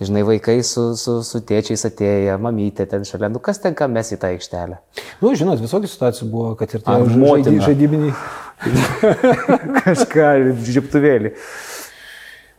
[0.02, 4.10] žinai, vaikai su, su, su tėčiais atėję, mamytė ten šalia, nu kas ten ką mes
[4.16, 4.80] į tą aikštelę.
[5.22, 8.16] Nu, žinot, visokių situacijų buvo, kad ir tie žaidi- žaidybiniai.
[9.84, 10.30] Kažką,
[10.74, 11.34] žiptuvėlį.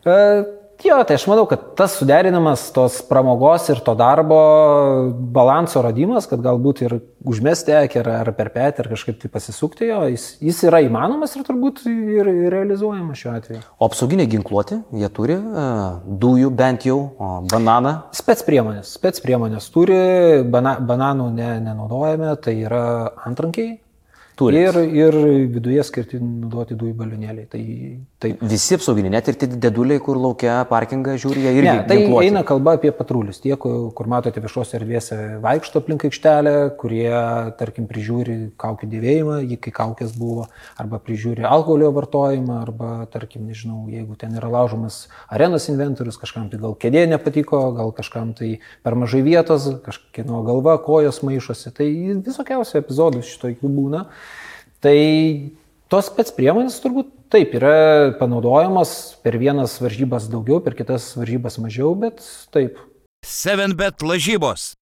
[0.06, 0.18] E,
[0.86, 4.38] Jo, tai aš manau, kad tas suderinamas tos pramogos ir to darbo
[5.34, 6.94] balanso radimas, kad galbūt ir
[7.26, 11.34] užmesti akį ar, ar per petį ar kažkaip tai pasisukti jo, jis, jis yra įmanomas
[11.34, 13.64] ir turbūt ir, ir realizuojamas šiuo atveju.
[13.80, 17.96] O apsauginiai ginkluoti, jie turi uh, dujų bent jau, o bananą.
[18.14, 18.94] Spets priemonės.
[19.00, 19.98] Spets priemonės turi,
[20.54, 22.84] bana, bananų ne, nenaudojame, tai yra
[23.26, 23.80] antrankiai.
[24.36, 24.60] Turit.
[24.60, 25.16] Ir, ir
[25.54, 27.46] viduje skirti naudoti dujų balionėliai.
[27.48, 27.62] Tai,
[28.26, 31.98] tai Visi apsauginiai, net ir tie deduliai, kur laukia parkingą žiūri, jie irgi Ne, tai
[32.02, 32.30] ginkluoti.
[32.30, 33.40] eina kalba apie patrulius.
[33.44, 37.10] Tie, kur, kur matote viešuose erdvėse vaikšto aplink aikštelę, kurie,
[37.60, 40.48] tarkim, prižiūri kaukių dėvėjimą, kai kaukės buvo,
[40.82, 46.62] arba prižiūri alkoholio vartojimą, arba, tarkim, nežinau, jeigu ten yra laužomas arenos inventorius, kažkam tai
[46.62, 51.74] gal kėdė nepatiko, gal kažkam tai per mažai vietos, kažkieno galva, kojos maišosi.
[51.76, 51.90] Tai
[52.26, 54.06] visokiausių epizodų šito jų būna.
[54.84, 54.98] Tai
[55.92, 61.96] tos spets priemonės turbūt taip yra panaudojamos per vienas varžybas daugiau, per kitas varžybas mažiau,
[61.98, 62.22] bet
[62.54, 62.78] taip.
[63.26, 64.74] 7bet lažybos,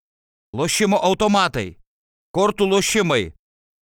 [0.56, 1.78] lošimo automatai,
[2.36, 3.32] kortų lošimai,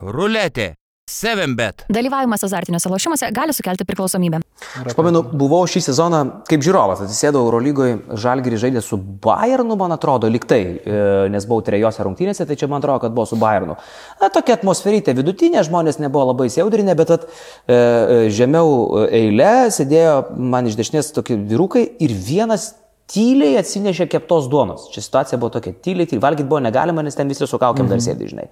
[0.01, 0.75] ruletė,
[1.11, 1.83] 7bet.
[1.91, 4.39] Dalyvavimas azartiniuose lošimuose gali sukelti priklausomybę.
[4.85, 10.29] Aš pamenu, buvau šį sezoną kaip žiūrovas, atsisėdau Eurolygoje, Žalgirį žaidė su Bayernu, man atrodo,
[10.31, 10.99] liktai, e,
[11.33, 13.75] nes buvau trejose rungtynėse, tai čia man atrodo, kad buvo su Bayernu.
[14.21, 20.15] Na, tokia atmosferytė vidutinė, žmonės nebuvo labai siaudrinė, bet at, e, e, žemiau eilė sėdėjo
[20.39, 22.71] man iš dešinės tokie vyrukai ir vienas
[23.11, 24.87] tyliai atsinešė keptos duonos.
[24.93, 27.99] Čia situacija buvo tokia, tyliai, tyliai, valgyti buvo negalima, nes ten visi su kaukiam dar
[28.03, 28.47] sėdi, žinai.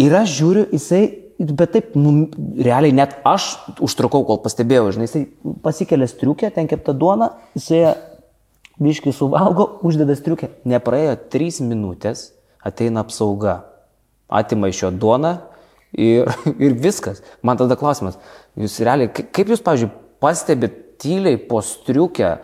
[0.00, 1.04] Ir aš žiūriu, jisai,
[1.38, 3.50] bet taip, nu, realiai net aš
[3.84, 5.24] užtrukau, kol pastebėjau, žinai, jisai
[5.64, 7.94] pasikelia striukę, ten kepta duona, jisai
[8.80, 10.50] biškai suvalgo, uždeda striukę.
[10.68, 12.30] Nepraėjo trys minutės,
[12.64, 13.58] ateina apsauga,
[14.28, 15.36] atima iš jo duoną
[15.96, 16.28] ir,
[16.64, 17.22] ir viskas.
[17.44, 18.18] Man tada klausimas,
[18.56, 19.92] jūs realiai, ka- kaip jūs, pavyzdžiui,
[20.24, 22.38] pastebit tyliai po striukę,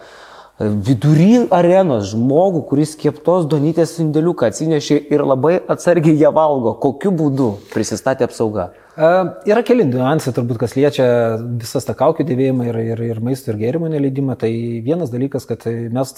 [0.86, 6.74] vidury arenos žmogų, kuris keptos donytės sindėliuką atsinešė ir labai atsargiai ją valgo.
[6.82, 8.70] Kokiu būdu prisistatė apsauga?
[8.96, 9.10] E,
[9.50, 11.06] Yra keli niuansai, turbūt, kas liečia
[11.60, 14.38] visas tą kaukių dėvėjimą ir, ir, ir maisto ir gėrimų neleidimą.
[14.40, 14.52] Tai
[14.84, 16.14] vienas dalykas, kad mes,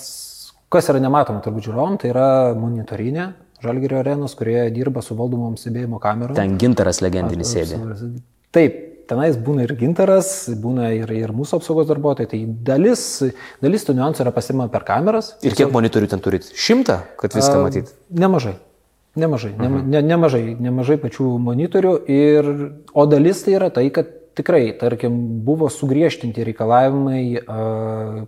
[0.72, 2.28] kas yra nematoma turbūt žiūrovom, tai yra
[2.58, 3.32] monitorinė
[3.64, 6.36] Žalgirio arenos, kurioje dirba su valdomom stebėjimo kamerom.
[6.36, 7.78] Ten gintaras legendinis sėdi.
[8.52, 8.74] Taip,
[9.10, 12.30] tenais būna ir gintaras, būna ir, ir mūsų apsaugos darbuotojai.
[12.30, 12.40] Tai
[12.70, 13.06] dalis,
[13.64, 15.34] dalis tų niuansų yra pasimama per kameras.
[15.44, 16.48] Ir kiek monitorių ten turit?
[16.54, 17.92] Šimtą, kad viską matyt.
[18.10, 18.56] Nemažai.
[19.14, 22.48] Nemažai, nema, ne, nemažai, nemažai pačių monitorių, ir,
[22.98, 25.16] o dalis tai yra tai, kad tikrai, tarkim,
[25.46, 27.22] buvo sugriežtinti reikalavimai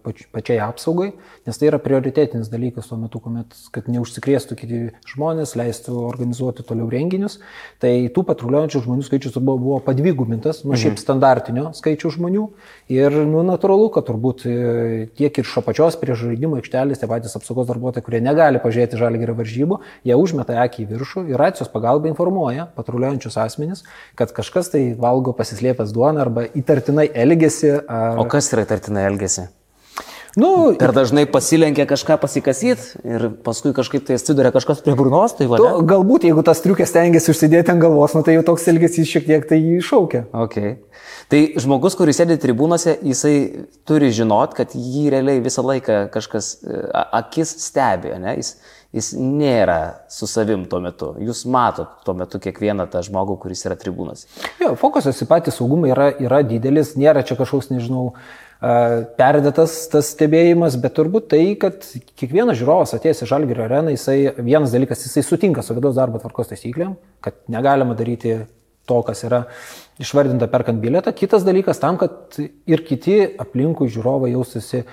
[0.04, 1.10] pač, pačiai apsaugai,
[1.46, 6.88] nes tai yra prioritetinis dalykas tuo metu, kuomet, kad neužsikrėstų kiti žmonės, leistų organizuoti toliau
[6.92, 7.38] renginius.
[7.82, 12.46] Tai tų patruliuojančių žmonių skaičius buvo, buvo padvigubintas nuo šiaip standartinio skaičių žmonių
[12.92, 14.56] ir, nu, natūralu, kad turbūt e,
[15.18, 19.36] tiek ir iš apačios prie žaidimo aikštelės, tie patys apsaugos darbuotojai, kurie negali pažiūrėti žalgerio
[19.38, 23.84] varžybų, jie užmeta akį į viršų ir racijos pagalba informuoja patruliuojančius asmenys,
[24.18, 27.72] kad kažkas tai valgo pasislėpęs duoną arba įtartinai elgesi.
[27.82, 28.20] Ar...
[28.20, 29.48] O kas yra tartinai elgesi?
[30.36, 35.46] Nu, Per dažnai pasilenkia kažką pasikasyt ir paskui kažkaip tai atsiduria kažkas prie burnos, tai
[35.48, 35.56] va.
[35.56, 39.24] tu, galbūt jeigu tas triukės tengiasi užsidėti ant galvos, nu, tai jau toks elgesys šiek
[39.24, 40.26] tiek tai jį iššaukia.
[40.44, 40.74] Okay.
[41.32, 43.34] Tai žmogus, kuris sėdi tribūnose, jisai
[43.88, 46.82] turi žinot, kad jį realiai visą laiką kažkas e,
[47.16, 48.36] akis stebi, ne?
[48.36, 48.58] Jis,
[48.96, 51.12] jis nėra su savim tuo metu.
[51.22, 54.26] Jūs matot tuo metu kiekvieną tą žmogų, kuris yra tribūnose.
[54.62, 58.08] Jo, fokusas į patį saugumą yra, yra didelis, nėra čia kažkoks, nežinau,
[59.20, 61.84] perdėtas tas stebėjimas, bet turbūt tai, kad
[62.16, 66.54] kiekvienas žiūrovas atėjęs į Žalgirio areną, jisai vienas dalykas, jisai sutinka su vidaus darbo tvarkos
[66.54, 68.38] taisyklėm, kad negalima daryti
[68.86, 69.44] to, kas yra
[70.00, 71.12] išvardinta perkant bilietą.
[71.16, 74.84] Kitas dalykas tam, kad ir kiti aplinkui žiūrovai jaustųsi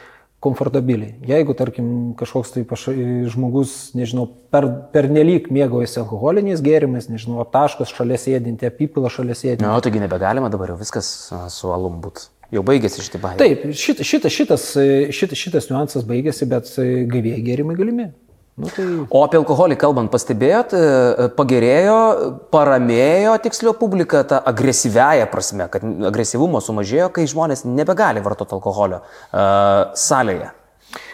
[0.44, 1.16] komfortabiliai.
[1.28, 1.88] Jeigu, tarkim,
[2.20, 2.94] kažkoks tai paša,
[3.32, 9.66] žmogus, nežinau, per, per nelik mėgaujasi alkoholiniais gėrimais, nežinau, aptaškas šalia sėdinti, apipila šalia sėdinti.
[9.66, 11.10] Na, no, taigi nebegalima dabar jau viskas
[11.54, 12.28] su alum būt.
[12.54, 13.40] Jau baigėsi šitie baimė.
[13.42, 14.68] Taip, šit, šita, šitas,
[15.16, 18.12] šit, šitas niuansas baigėsi, bet gavėjai gėrimai galimi.
[18.56, 18.86] Nu, tai...
[19.10, 22.00] O apie alkoholį kalbant, pastebėjot, e, pagerėjo,
[22.54, 29.96] paramėjo tiksliau publika tą agresyviąją prasme, kad agresyvumo sumažėjo, kai žmonės nebegali vartoti alkoholio uh,
[29.98, 30.52] salėje.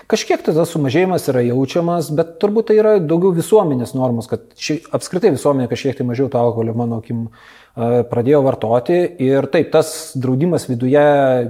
[0.09, 5.29] Kažkiek tas sumažėjimas yra jaučiamas, bet turbūt tai yra daugiau visuomenės normos, kad ši, apskritai
[5.35, 10.65] visuomenė kažkiek tai mažiau to alkoholio, mano akim, e, pradėjo vartoti ir taip, tas draudimas
[10.67, 11.05] viduje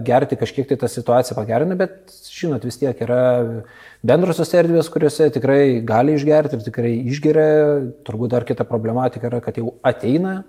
[0.05, 3.23] gerti kažkiek tai tą situaciją pagerina, bet žinot, vis tiek yra
[4.05, 7.49] bendrosios erdvės, kuriuose tikrai gali išgerti ir tikrai išgeria,
[8.07, 10.41] turbūt dar kita problematika yra, kad jau ateina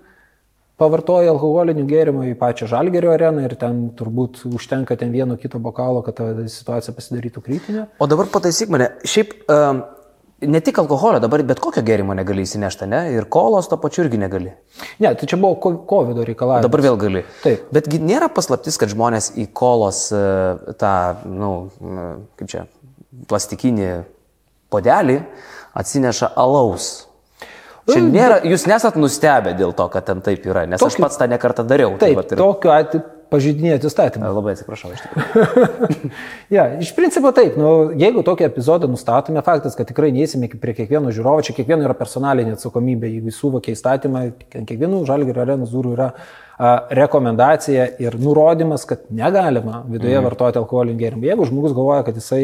[0.81, 6.01] pavartoja alkoholinių gėrimų į pačią žalgerio areną ir ten turbūt užtenka ten vieno kito bokalo,
[6.05, 7.87] kad ta situacija pasidarytų kritinė.
[8.01, 9.83] O dabar pataisyk mane, šiaip um,
[10.41, 13.01] ne tik alkoholio, dabar bet kokio gėrimo negali įsinešti, ne?
[13.13, 14.55] Ir kolos to pačiu irgi negali.
[15.03, 16.65] Ne, tai čia buvo COVID reikalavimas.
[16.65, 17.23] Dabar vėl gali.
[17.43, 17.69] Taip.
[17.75, 20.23] Betgi nėra paslaptis, kad žmonės į kolos e,
[20.81, 20.95] tą,
[21.29, 21.53] na,
[21.85, 22.05] nu,
[22.41, 22.65] kaip čia,
[23.27, 23.93] plastikinį
[24.71, 25.21] podelį
[25.77, 27.07] atsineša alaus.
[27.89, 31.17] Čia nėra, jūs nesat nustebę dėl to, kad ten taip yra, nes aš Tokiu- pats
[31.17, 31.97] tą nekartą dariau.
[31.99, 34.27] Taip, vat ir- tokiu atveju pažydinėti įstatymą.
[34.35, 36.09] Labai atsiprašau, iš tikrųjų.
[36.55, 41.13] ja, iš principo taip, nu, jeigu tokį epizodą nustatome, faktas, kad tikrai neįsime prie kiekvieno
[41.15, 46.73] žiūrovo, čia kiekvieno yra personalinė atsakomybė, jeigu suvokia įstatymą, kiekvienų žalgerio arenos durų yra a,
[46.99, 50.27] rekomendacija ir nurodymas, kad negalima viduje mm.
[50.27, 51.29] vartoti alkoholinių gėrimų.
[51.31, 52.43] Jeigu žmogus galvoja, kad jisai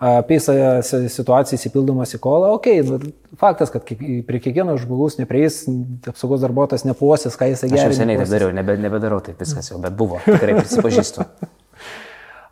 [0.00, 5.62] apeisa situaciją įsipildamas į kolą, okei, okay, nu, faktas, kad prie kiekvieno žmogus neprieis,
[6.08, 7.98] apsaugos darbuotojas nepuosis, ką jisai Aš jau geria.
[7.98, 8.32] seniai nepuosis.
[8.32, 11.26] dariau, nebe, nebedarau taip viskas jau, bet buvo, tikrai prisipažįstu.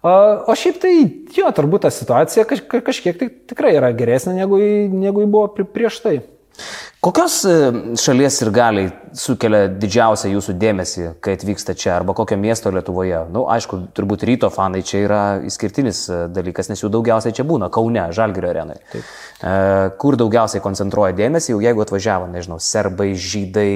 [0.08, 0.92] O šiaip tai,
[1.34, 4.60] jo, turbūt ta situacija kaž, ka- kažkiek tai tikrai yra geresnė negu,
[4.94, 6.12] negu buvo pri- prieš tai.
[7.00, 7.54] Kokios e,
[8.00, 13.20] šalies ir galiai sukelia didžiausią jūsų dėmesį, kai atvyksta čia, arba kokio miesto Lietuvoje?
[13.28, 17.46] Na, nu, aišku, turbūt ryto fanai čia yra išskirtinis e, dalykas, nes jų daugiausiai čia
[17.46, 18.80] būna, Kaune, Žalgirio arenai.
[18.90, 19.06] Taip.
[19.38, 19.50] E,
[20.02, 23.68] kur daugiausiai koncentruoja dėmesį, jau jeigu atvažiavo, nežinau, serbai, žydai,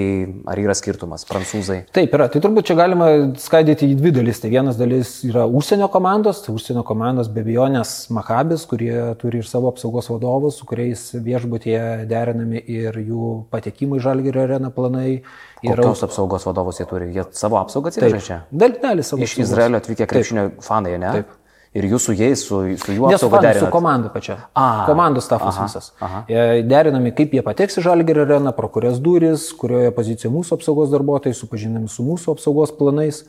[0.51, 1.85] ar yra skirtumas, prancūzai?
[1.94, 2.27] Taip, yra.
[2.33, 4.40] Tai turbūt čia galima skaidyti į dvi dalis.
[4.42, 9.46] Tai vienas dalis yra užsienio komandos, tai užsienio komandos be abejonės Machabis, kurie turi ir
[9.46, 15.20] savo apsaugos vadovus, su kuriais viešbutėje derinami ir jų patekimai Žalgirio areną planai.
[15.62, 17.12] Ir Kokios apsaugos vadovus jie turi?
[17.14, 18.40] Jie savo apsaugą atsivežė čia?
[18.51, 19.22] Dalį savo.
[19.22, 21.14] Iš Izraelio atvykę krepšinio fanai, ne?
[21.20, 21.38] Taip.
[21.73, 23.65] Ir jūs su jais, su, su apsauga derinate?
[23.65, 24.37] Su komanda pačia.
[24.53, 25.89] A, Komandos stafas aha, visas.
[26.05, 26.21] Aha.
[26.69, 31.39] Derinami, kaip jie pateks į Žalgirį areną, pro kurias duris, kurioje pozicijoje mūsų apsaugos darbuotojai,
[31.39, 33.23] supažinami su mūsų apsaugos planais.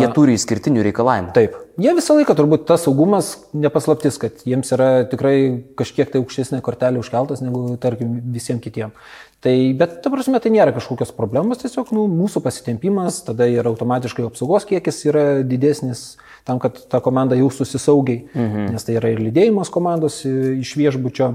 [0.00, 1.30] Jie turi išskirtinių reikalavimų.
[1.36, 1.54] Taip.
[1.80, 5.36] Jie visą laiką turbūt tas saugumas nepaslaptis, kad jiems yra tikrai
[5.78, 9.14] kažkiek tai aukštesnė kortelė užkeltas negu, tarkim, visiems kitiems.
[9.44, 14.26] Tai, bet, ta prasme, tai nėra kažkokios problemos, tiesiog nu, mūsų pasitempimas, tada ir automatiškai
[14.26, 18.70] apsaugos kiekis yra didesnis tam, kad ta komanda jaustųsi saugiai, mhm.
[18.74, 21.30] nes tai yra ir lydėjimas komandos iš viešbučio,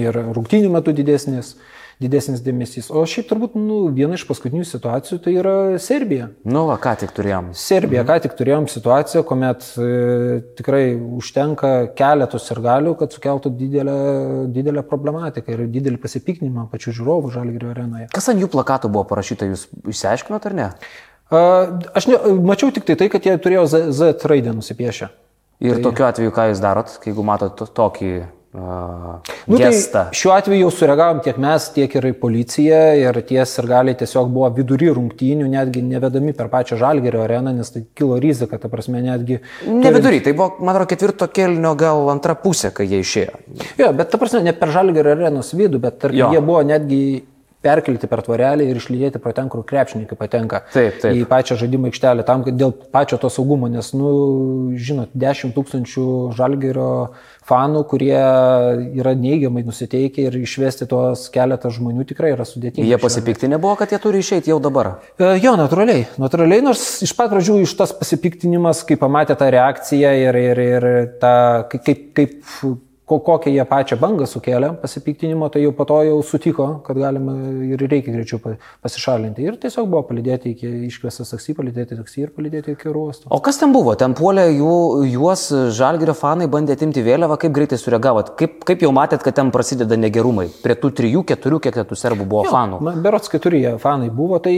[0.00, 1.56] ir rungtynių metu didesnis
[2.02, 2.88] didesnis dėmesys.
[2.90, 6.28] O šiaip turbūt nu, viena iš paskutinių situacijų tai yra Serbija.
[6.46, 7.52] Nu, va, ką tik turėjom.
[7.58, 8.10] Serbija, mhm.
[8.10, 10.82] ką tik turėjom situaciją, kuomet e, tikrai
[11.20, 13.96] užtenka keletos ir galių, kad sukeltų didelę,
[14.54, 18.10] didelę problematiką ir didelį pasipiknimą pačių žiūrovų Žalgirio arenoje.
[18.14, 20.70] Kas ant jų plakatų buvo parašyta, jūs išsiaiškinote ar ne?
[21.32, 25.10] Aš ne, mačiau tik tai tai, kad jie turėjo Z, Z raidę nusipiešę.
[25.64, 25.84] Ir tai...
[25.86, 30.02] tokiu atveju, ką jūs darot, jeigu matot tokį uh, nu, gestą?
[30.10, 34.50] Tai šiuo atveju jau sureagavom tiek mes, tiek ir policija ir tie sirgaliai tiesiog buvo
[34.56, 39.40] vidury rungtynių, netgi nevedami per pačią žalgerio areną, nes tai kilo rizika, ta prasme, netgi...
[39.64, 40.00] Ne turint...
[40.00, 43.44] vidury, tai buvo, man atrodo, ketvirto kelnio gal antra pusė, kai jie išėjo.
[43.80, 47.04] Jo, bet ta prasme, ne per žalgerio arenos vidų, bet tarkim, jie buvo netgi
[47.64, 51.16] perkelti per tvorelį ir išlydėti pro ten, kur krepšininkai patenka taip, taip.
[51.16, 54.10] į pačią žaidimą aikštelę, tam, kad dėl pačio to saugumo, nes, nu,
[54.76, 56.90] žinot, 10 tūkstančių žalgerio
[57.44, 62.86] fanų, kurie yra neigiamai nusiteikę ir išvesti tuos keletą žmonių tikrai yra sudėtinga.
[62.88, 64.94] Jie pasipiktinę buvo, kad jie turi išeiti jau dabar?
[65.18, 66.06] E, jo, natūraliai.
[66.20, 70.88] Natūraliai, nors iš pat pradžių iš tas pasipiktinimas, kai pamatė tą reakciją ir, ir, ir
[71.20, 71.36] tą,
[71.74, 72.36] kaip, kaip
[73.06, 77.34] kokią jie pačią bangą sukėlė pasipiktinimo, tai jau po to jau sutiko, kad galima
[77.68, 78.40] ir reikia greičiau
[78.82, 79.44] pasišalinti.
[79.44, 83.28] Ir tiesiog buvo palidėti iki iškviestas taksi, palidėti taksi ir palidėti iki oro uosto.
[83.28, 83.92] O kas ten buvo?
[84.00, 84.76] Ten puolė jų,
[85.12, 88.32] juos žalgerio fanai, bandė atimti vėliavą, kaip greitai sureagavot?
[88.40, 90.48] Kaip, kaip jau matėt, kad ten prasideda negerumai?
[90.64, 92.80] Prie tų trijų, keturių, kiek tų serbų buvo jo, fanų?
[93.04, 94.56] Berots keturi fanai buvo, tai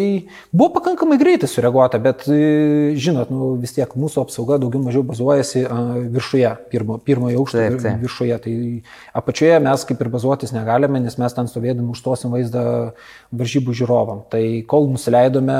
[0.53, 5.67] buvo pakankamai greitai sureaguota, bet e, žinot, nu, vis tiek mūsų apsauga daugiau mažiau bazuojasi
[6.15, 7.67] viršuje, pirmo, pirmojo aukšto
[8.07, 8.47] viršuje apačioje.
[8.47, 12.93] Tai apačioje mes kaip ir bazuotis negalime, nes mes ten stovėdami užtosim vaizdą
[13.33, 14.25] varžybų žiūrovam.
[14.31, 15.57] Tai kol nusileidome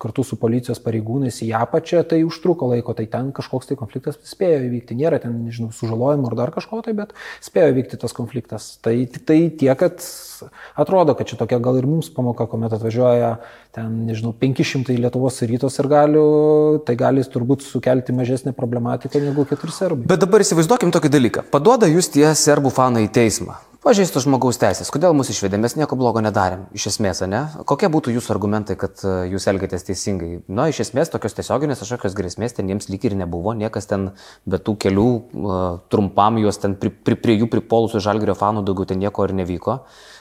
[0.00, 4.64] kartu su policijos pareigūnais į apačią, tai užtruko laiko, tai ten kažkoks tai konfliktas spėjo
[4.68, 4.98] įvykti.
[4.98, 8.74] Nėra ten, nežinau, sužalojimų ar dar kažko tai, bet spėjo įvykti tas konfliktas.
[8.84, 10.02] Tai tik tai tiek, kad
[10.78, 13.36] atrodo, kad čia tokia gal ir mums pamoka, kuomet atvažiuoja
[13.74, 16.26] ten, nežinau, 500 Lietuvos rytos ir galių,
[16.86, 20.06] tai gali turbūt sukelti mažesnę problematiką negu keturi serbai.
[20.10, 21.44] Bet dabar įsivaizduokim tokį dalyką.
[21.74, 23.56] Paduoda jūs tie serbų fanai į teismą.
[23.82, 24.92] Pažeistų žmogaus teisės.
[24.94, 25.58] Kodėl mūsų išvedė?
[25.58, 26.68] Mes nieko blogo nedarėm.
[26.70, 27.40] Iš esmės, ne?
[27.66, 30.28] Kokie būtų jūsų argumentai, kad e, jūs elgėtės teisingai?
[30.46, 33.56] Na, iš esmės, tokios tiesioginės kažkokios grėsmės ten jiems lyg ir nebuvo.
[33.58, 34.06] Niekas ten
[34.46, 35.58] be tų kelių uh,
[35.90, 39.80] trumpam juos ten pri, pri, prie jų pripolusių žalgerio fanų daugiau ten nieko ir nevyko.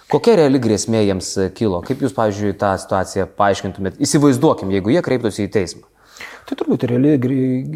[0.10, 1.86] Kokia reali grėsmė jiems kilo?
[1.86, 4.02] Kaip jūs, pavyzdžiui, tą situaciją paaiškintumėt?
[4.02, 5.86] Įsivaizduokim, jeigu jie kreiptųsi į teismą.
[6.44, 7.14] Tai turbūt reali,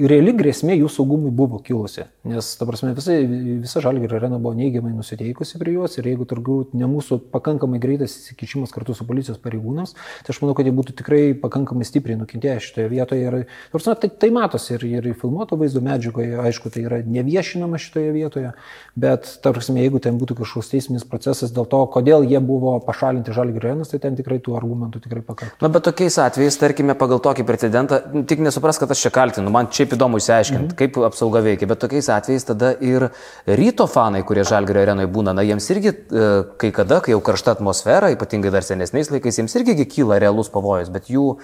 [0.10, 3.16] reali grėsmė jų saugumui buvo kilusi, nes, ta prasme, visa,
[3.64, 8.18] visa Žalgirio arena buvo neigiamai nusiteikusi prie juos ir jeigu turbūt ne mūsų pakankamai greitas
[8.20, 12.58] įsikišimas kartu su policijos pareigūnams, tai aš manau, kad jie būtų tikrai pakankamai stipriai nukentėję
[12.66, 13.38] šitoje vietoje ir,
[13.72, 18.52] prasme, tai, tai matosi ir, ir filmuoto vaizdo medžiagoje, aišku, tai yra neviešinama šitoje vietoje,
[19.00, 23.36] bet, ta prasme, jeigu ten būtų kažkoks teisminis procesas dėl to, kodėl jie buvo pašalinti
[23.38, 25.62] Žalgirio arenas, tai ten tikrai tų argumentų tikrai pakankamai.
[25.64, 29.52] Na, bet tokiais atvejais, tarkime, pagal tokį precedentą, tik nesu supras, kad aš čia kaltinu,
[29.54, 30.78] man šiaip įdomu išsiaiškinti, mhm.
[30.80, 33.10] kaip apsauga veikia, bet tokiais atvejais tada ir
[33.48, 36.26] ryto fanai, kurie Žalgirio arenoje būna, na jiems irgi e,
[36.62, 40.92] kai kada, kai jau karšta atmosfera, ypatingai dar senesniais laikais, jiems irgi kyla realus pavojus,
[40.94, 41.38] bet jų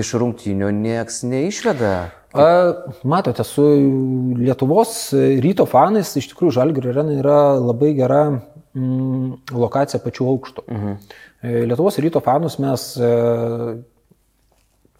[0.00, 1.94] iš rungtinių nieks neišveda.
[2.30, 2.46] A,
[3.02, 3.64] matote, su
[4.38, 5.10] Lietuvos
[5.42, 10.66] ryto fanais iš tikrųjų Žalgirio arena yra labai gera mm, lokacija pačiu aukštu.
[10.70, 10.94] Mhm.
[11.42, 13.10] E, Lietuvos ryto fanus mes e,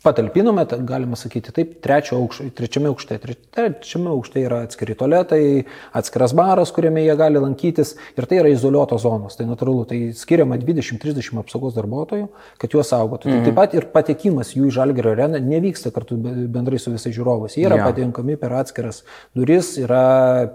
[0.03, 3.19] patalpinome, ta- galima sakyti, taip, trečio aukšto, trečiame aukšte.
[3.21, 8.49] tre- Trečiame aukšte yra atskiri toletai, atskiras baras, kuriame jie gali lankytis ir tai yra
[8.49, 9.37] izoliuotos zonos.
[9.37, 12.29] Tai natūralu, tai skiriama 20-30 apsaugos darbuotojų,
[12.59, 13.29] kad juos saugotų.
[13.29, 17.15] Tai taip pat ir patekimas jų į žalgerio areną nevyksta kartu be- bendrai su visais
[17.15, 17.57] žiūrovais.
[17.59, 17.91] Jie yra yeah.
[17.93, 19.03] patenkami per atskiras
[19.37, 20.51] duris, yra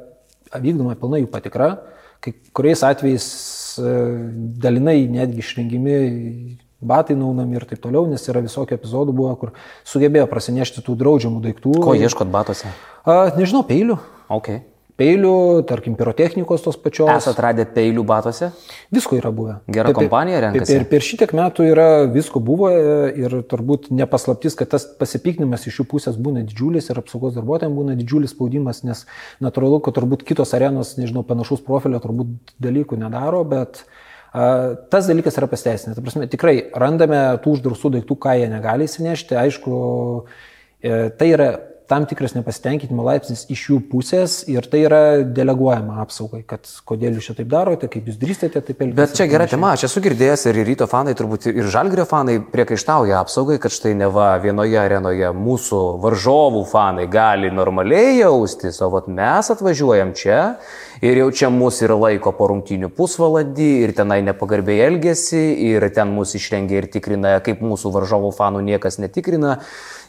[0.55, 1.69] vykdoma pilna jų patikra,
[2.23, 3.25] kai kuriais atvejais
[3.77, 3.93] e,
[4.63, 5.97] dalinai netgi išrengimi
[6.81, 9.55] batai naunami ir taip toliau, nes yra visokių epizodų buvo, kur
[9.87, 11.75] sugebėjo prasinešti tų draudžiamų daiktų.
[11.83, 12.71] Ko ieškot batuose?
[13.05, 13.99] A, nežinau, peilių.
[14.35, 14.63] Okay.
[14.95, 17.09] Peilių, tarkim, pirotechnikos tos pačios.
[17.11, 18.53] Esat radę peilių batuose?
[18.95, 19.57] Visko yra buvę.
[19.67, 20.71] Gera per- kompanija renkasi?
[20.71, 25.81] Per, per šitiek metų yra visko buvo e, ir turbūt nepaslaptis, kad tas pasipiknimas iš
[25.81, 29.03] jų pusės būna didžiulis ir apsaugos darbuotojams būna didžiulis spaudimas, nes
[29.43, 34.04] natūralu, kad turbūt kitos arenos, nežinau, panašus profilio turbūt dalykų nedaro, bet a,
[34.91, 35.95] tas dalykas yra pasteisinęs.
[35.95, 39.37] Ta prasme, tikrai randame tų uždraustų daiktų, ką jie negali įsinešti.
[39.39, 39.77] Aišku,
[40.83, 41.49] e, tai yra
[41.87, 45.01] tam tikras nepasitenkinimo laipsnis iš jų pusės ir tai yra
[45.37, 48.97] deleguojama apsaugai, kad kodėl jūs čia taip darote, kaip jūs drįstate taip elgtis.
[48.97, 53.19] Bet čia gera tema, aš esu girdėjęs ir ryto fanai, turbūt ir žalgrio fanai priekaištauja
[53.21, 59.09] apsaugai, kad štai ne va vienoje arenoje mūsų varžovų fanai gali normaliai jaustis, o vat
[59.11, 60.39] mes atvažiuojam čia
[61.05, 66.13] ir jau čia mūsų ir laiko po rungtinių pusvalandį ir tenai nepagarbiai elgesi ir ten
[66.15, 69.59] mūsų išrengia ir tikrina, kaip mūsų varžovų fanų niekas netikrina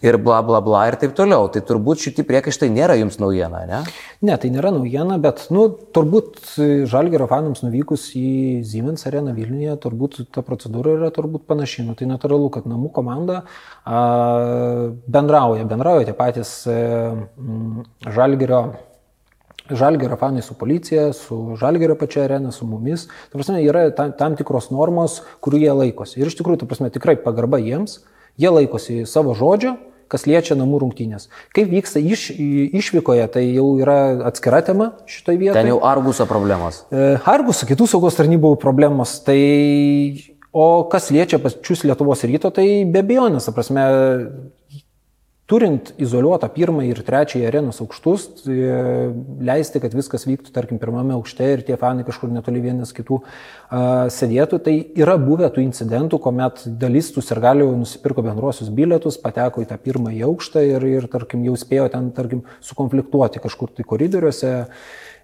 [0.04, 1.50] ir bla bla bla ir taip toliau.
[1.52, 3.82] Tai turbūt šitie priekaištai nėra jums naujiena, ne?
[4.24, 6.40] Ne, tai nėra naujiena, bet, nu, turbūt
[6.90, 8.30] Žalgerio fanams nuvykus į
[8.66, 11.86] Siemens areną Vilniuje, turbūt ta procedūra yra turbūt panaši.
[11.86, 13.42] Nu, tai natūralu, kad namų komanda
[13.84, 14.02] a,
[15.06, 18.62] bendrauja, bendrauja tie patys e, mm, Žalgerio
[19.70, 23.06] Žalgerio fanai su policija, su Žalgerio pačia arena, su mumis.
[23.30, 26.20] Ta prasme, yra tam, tam tikros normos, kurių jie laikosi.
[26.20, 28.00] Ir iš tikrųjų, ta prasme, tikrai pagarba jiems,
[28.38, 29.76] jie laikosi savo žodžio,
[30.12, 31.26] kas liečia namų rungtynės.
[31.56, 33.98] Kaip vyksta iš, išvykoje, tai jau yra
[34.28, 35.58] atskira tema šitoje vietoje.
[35.58, 36.84] Ten jau arguso problemos.
[36.94, 39.40] E, Argus, kitų saugos tarnybų problemos, tai
[40.56, 43.82] o kas liečia pačius Lietuvos ryto, tai be abejonės, prasme,
[45.50, 48.66] turint izoliuotą pirmąjį ir trečiąjį arenos aukštus, e,
[49.46, 54.08] leisti, kad viskas vyktų, tarkim, pirmame aukšte ir tie fanai kažkur netoli vienas kitų a,
[54.10, 59.70] sėdėtų, tai yra buvę tų incidentų, kuomet dalis tų sergalių nusipirko bendruosius bilietus, pateko į
[59.70, 64.56] tą pirmąjį aukštą ir, ir tarkim, jau spėjo ten, tarkim, sukonfliktuoti kažkur tai koridoriuose.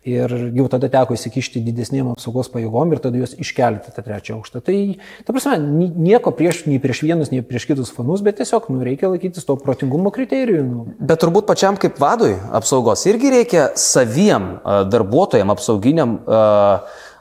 [0.03, 4.59] Ir jau tada teko įsikišti didesniem apsaugos pajėgom ir tada juos iškelti tą trečią aukštą.
[4.67, 4.79] Tai,
[5.23, 8.83] ta prasme, ni- nieko prieš, nei prieš vienus, nei prieš kitus fanus, bet tiesiog, nu,
[8.83, 10.65] reikia laikytis to protingumo kriterijų.
[10.67, 10.89] Nu.
[10.99, 14.59] Bet turbūt pačiam kaip vadui apsaugos irgi reikia saviem
[14.91, 16.19] darbuotojam apsauginiam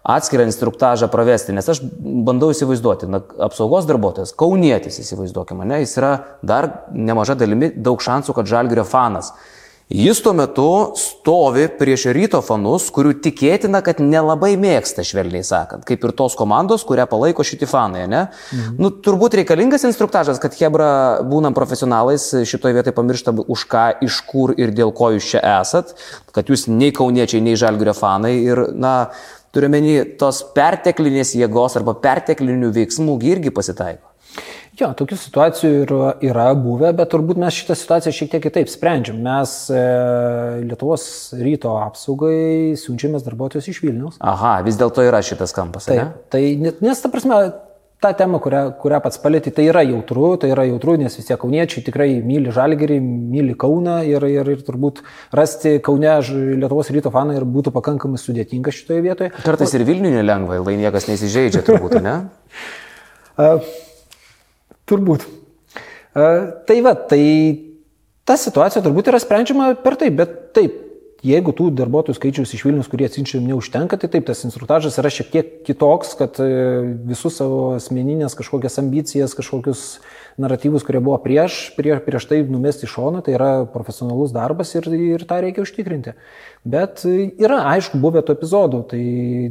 [0.02, 6.16] atskirą instruktažą pravesti, nes aš bandau įsivaizduoti, na, apsaugos darbuotojas, kaunietis įsivaizduokime, ne, jis yra
[6.42, 9.36] dar nemaža dalimi daug šansų, kad žalgerio fanas.
[9.92, 10.66] Jis tuo metu
[10.96, 16.86] stovi prieš ryto fanus, kurių tikėtina, kad nelabai mėgsta, švelniai sakant, kaip ir tos komandos,
[16.88, 18.22] kurią palaiko šitie fanai, ne?
[18.56, 18.78] Mhm.
[18.80, 20.92] Nu, turbūt reikalingas instruktažas, kad Hebra,
[21.28, 25.92] būnam profesionalais, šitoje vietoje pamiršta už ką, iš kur ir dėl ko jūs čia esat,
[26.32, 29.12] kad jūs nei kauniečiai, nei žalgirio fanai ir, na,
[29.52, 34.11] turiuomenį tos perteklinės jėgos arba perteklinių veiksmų gi irgi pasitaiko.
[34.82, 39.20] Jo, tokių situacijų yra, yra buvę, bet turbūt mes šitą situaciją šiek tiek kitaip sprendžiam.
[39.22, 39.82] Mes e,
[40.66, 41.04] Lietuvos
[41.38, 44.16] ryto apsaugai siunčiamės darbuotojus iš Vilnius.
[44.26, 46.00] Aha, vis dėlto yra šitas kampas, ne?
[46.00, 47.38] Taip, tai net- nes ta prasme,
[48.02, 51.38] ta tema, kurią, kurią pats palėtė, tai yra jautru, tai yra jautru, nes vis tiek
[51.44, 55.04] kauniečiai tikrai myli žalgerį, myli Kauną ir, ir, ir turbūt
[55.38, 56.18] rasti Kaune
[56.58, 59.30] Lietuvos ryto faną ir būtų pakankamai sudėtinga šitoje vietoje.
[59.46, 62.18] Kartais ir Vilniui nelengva, lai niekas neįsižeidžia, turbūt, ne?
[64.92, 65.26] Turbūt.
[66.12, 66.30] A,
[66.68, 67.24] tai va, tai
[68.28, 70.76] ta situacija turbūt yra sprendžiama per tai, bet taip,
[71.26, 75.30] jeigu tų darbuotojų skaičius iš Vilnius, kurie atsinčiam, neužtenka, tai taip, tas instruktažas yra šiek
[75.34, 76.48] tiek kitoks, kad e,
[77.10, 79.84] visus savo asmeninės kažkokias ambicijas, kažkokius
[80.42, 84.88] naratyvus, kurie buvo prieš, prie, prieš tai numesti į šoną, tai yra profesionalus darbas ir,
[84.96, 86.16] ir tą reikia užtikrinti.
[86.66, 89.04] Bet e, yra, aišku, buvę tų epizodų, tai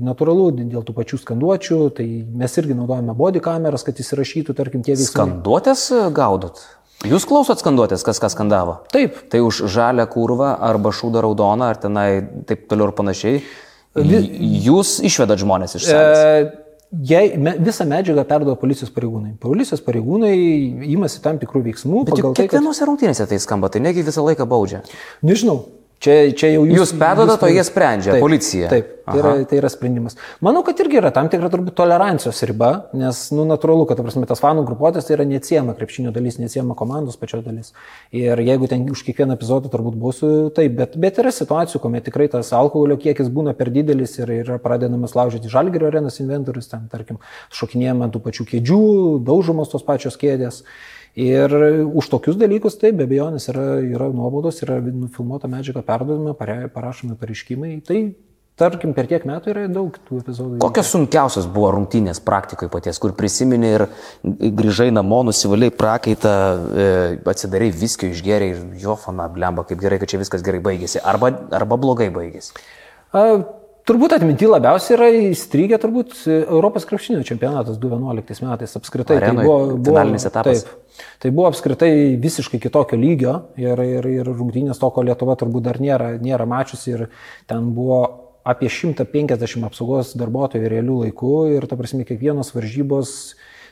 [0.03, 2.09] natūralu dėl tų pačių skanduočių, tai
[2.43, 5.15] mes irgi naudojame body kameras, kad įsirašytų, tarkim, tie veiksmai.
[5.15, 6.67] Skanduotės e, gaudot?
[7.09, 8.81] Jūs klausot skanduotės, kas ką skandavo?
[8.93, 12.09] Taip, Tai už žalę kurvą arba šūdą raudoną ar tenai
[12.49, 13.41] taip toliau ir panašiai.
[13.97, 16.21] Jūs išvedat žmonės iš salės.
[16.21, 19.37] E, Jei me, visą medžiagą perduoda policijos pareigūnai.
[19.39, 20.33] Policijos pareigūnai
[20.91, 22.57] imasi tam tikrų veiksmų Bet pagal tai, kad...
[22.57, 24.83] kiekvienose rungtynėse tai skamba, tai negi visą laiką baudžia.
[25.23, 25.61] Nežinau,
[26.01, 28.69] Čia, čia jau Jūs perduodat, o jie sprendžia, taip, policija.
[28.73, 30.15] Taip, tai yra, tai yra sprendimas.
[30.41, 34.23] Manau, kad irgi yra tam tikra turbūt tolerancijos riba, nes, nu, natūralu, kad, ta prasme,
[34.31, 37.75] tas fanų grupuotės tai yra neatsiema krepšinio dalis, neatsiema komandos pačios dalis.
[38.17, 40.23] Ir jeigu ten už kiekvieną epizodą turbūt bus
[40.57, 44.57] taip, bet, bet yra situacijų, kuomet tikrai tas alkoholio kiekis būna per didelis ir yra
[44.63, 47.21] pradedamas laužyti žalgerio arenos inventorius, ten, tarkim,
[47.61, 48.81] šokinėjama ant tų pačių kėdžių,
[49.29, 50.63] daužomos tos pačios kėdės.
[51.21, 51.53] Ir
[51.85, 56.33] už tokius dalykus, taip, be abejonės yra, yra nuobaudos, yra nufilmuota medžiaga perdodama,
[56.73, 57.75] parašomi pareiškimai.
[57.85, 57.99] Tai,
[58.61, 60.61] tarkim, per tiek metų yra daug tų epizodų.
[60.63, 63.87] Kokios sunkiausios buvo rungtynės praktikoje paties, kur prisimeni ir
[64.61, 66.35] grįžai namo, nusivaliai prakaitą,
[66.87, 66.91] e,
[67.35, 71.35] atsidarai viskio išgeriai ir jo fana blemba, kaip gerai, kad čia viskas gerai baigėsi, arba,
[71.57, 72.57] arba blogai baigėsi.
[73.11, 73.27] A,
[73.89, 79.17] Turbūt atminti labiausiai yra įstrigę turbūt Europos krepšinio čempionatas 2011 metais apskritai.
[79.19, 80.65] Arenoj, tai buvo, buvo finalinis etapas.
[80.65, 85.67] Taip, tai buvo apskritai visiškai kitokio lygio ir, ir, ir rungtynės to, ko Lietuva turbūt
[85.67, 87.07] dar nėra, nėra mačiusi ir
[87.51, 88.03] ten buvo
[88.51, 93.15] apie 150 apsaugos darbuotojų realių laikų ir, ta prasme, kiekvienos varžybos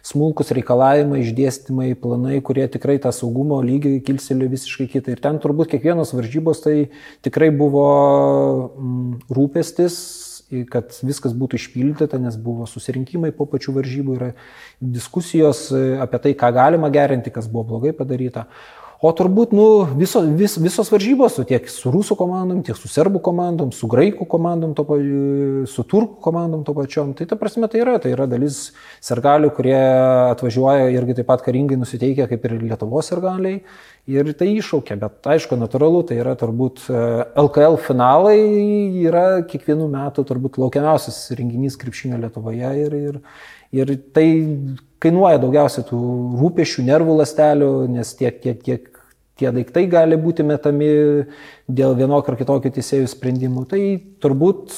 [0.07, 5.15] smulkus reikalavimai, išdėstymai, planai, kurie tikrai tą saugumo lygį kilstelė visiškai kitą.
[5.15, 6.77] Ir ten turbūt kiekvienos varžybos tai
[7.27, 7.89] tikrai buvo
[8.79, 10.01] mm, rūpestis
[10.73, 14.29] kad viskas būtų išpildyta, nes buvo susirinkimai po pačių varžybų, yra
[14.81, 15.67] diskusijos
[16.01, 18.47] apie tai, ką galima gerinti, kas buvo blogai padaryta.
[18.99, 23.69] O turbūt nu, viso, vis, visos varžybos, tiek su rusų komandom, tiek su serbų komandom,
[23.71, 24.83] su graikų komandom, to,
[25.71, 29.79] su turkų komandom to pačiom, tai ta prasme tai yra, tai yra dalis sergalių, kurie
[30.33, 33.61] atvažiuoja irgi taip pat karingai nusiteikę kaip ir Lietuvos sergaliai
[34.11, 38.39] ir tai iššaukia, bet aišku, natūralu, tai yra turbūt LKL finalai,
[39.05, 43.23] yra kiekvienų metų turbūt laukiamiausias renginys krepšinio Lietuvoje ir, ir,
[43.77, 44.29] ir tai
[45.03, 45.99] kainuoja daugiausia tų
[46.41, 48.89] rūpešių, nervų lastelių, nes tiek, tiek, tiek
[49.39, 50.91] tie daiktai gali būti metami
[51.69, 53.65] dėl vienokio ar kitokio teisėjų sprendimų.
[53.71, 53.83] Tai
[54.25, 54.75] turbūt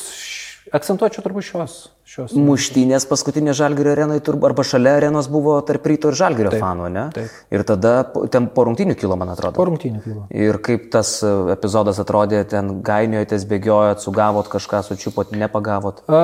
[0.77, 1.77] akcentuočiau turbūt šios.
[2.07, 6.91] šios Muštynės paskutinė Žalgirio arenai arba šalia arenos buvo tarp ryto ir Žalgirio Taip, fanų,
[6.95, 7.07] ne?
[7.15, 7.39] taip.
[7.55, 7.95] Ir tada
[8.33, 9.57] ten po rungtynių kilo, man atrodo.
[9.59, 10.27] Po rungtynių kilo.
[10.31, 16.05] Ir kaip tas e, epizodas atrodė, ten gainiojotės, bėgiojot, sugavot kažką, sučiupot, nepagavot.
[16.07, 16.23] A,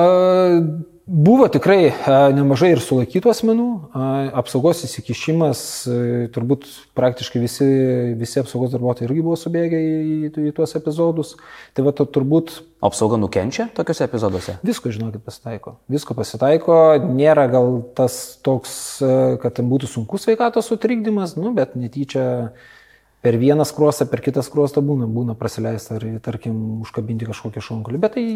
[1.07, 4.07] Buvo tikrai a, nemažai ir sulaikytų asmenų, a,
[4.41, 5.99] apsaugos įsikišimas, a,
[6.35, 6.65] turbūt
[6.99, 7.67] praktiškai visi,
[8.19, 10.17] visi apsaugos darbuotojai irgi buvo subėgę į,
[10.49, 11.37] į tuos epizodus.
[11.77, 14.57] Tai va, turbūt apsauga nukenčia tokiuose epizoduose?
[14.67, 15.77] Visko, žinokit, pasitaiko.
[15.95, 16.75] Visko pasitaiko,
[17.07, 22.27] nėra gal tas toks, e, kad ten būtų sunkus sveikatos sutrikdymas, nu, bet netyčia
[23.23, 28.03] per vieną skruostą, per kitą skruostą būna, būna prasileista ar, tarkim, užkabinti kažkokią šonkulį.
[28.03, 28.27] Bet tai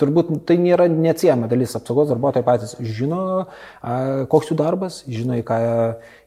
[0.00, 1.76] turbūt tai nėra neatsiejama dalis.
[1.78, 3.46] Apsaugos darbuotojai patys žino,
[4.32, 5.58] koks jų darbas, žino, į ką,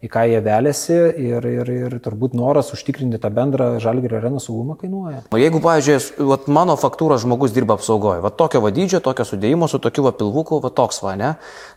[0.06, 4.78] į ką jie velėsi ir, ir, ir turbūt noras užtikrinti tą bendrą žalgerio areną saugumą
[4.82, 5.24] kainuoja.
[5.34, 9.82] O jeigu, pavyzdžiui, vat, mano faktūros žmogus dirba apsaugoje, va tokio vadydžio, tokio sudėjimo, su
[9.84, 11.34] tokiu va pilvuku, va toks va, ne?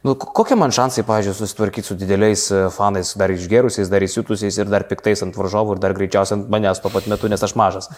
[0.07, 4.71] Nu, kokie man šansai, pavyzdžiui, susitvarkyti su dideliais e, fanais, dar išgerusiais, dar įsiutusiais ir
[4.73, 7.91] dar piktais ant varžovų ir dar greičiausiai ant manęs tuo pat metu, nes aš mažas.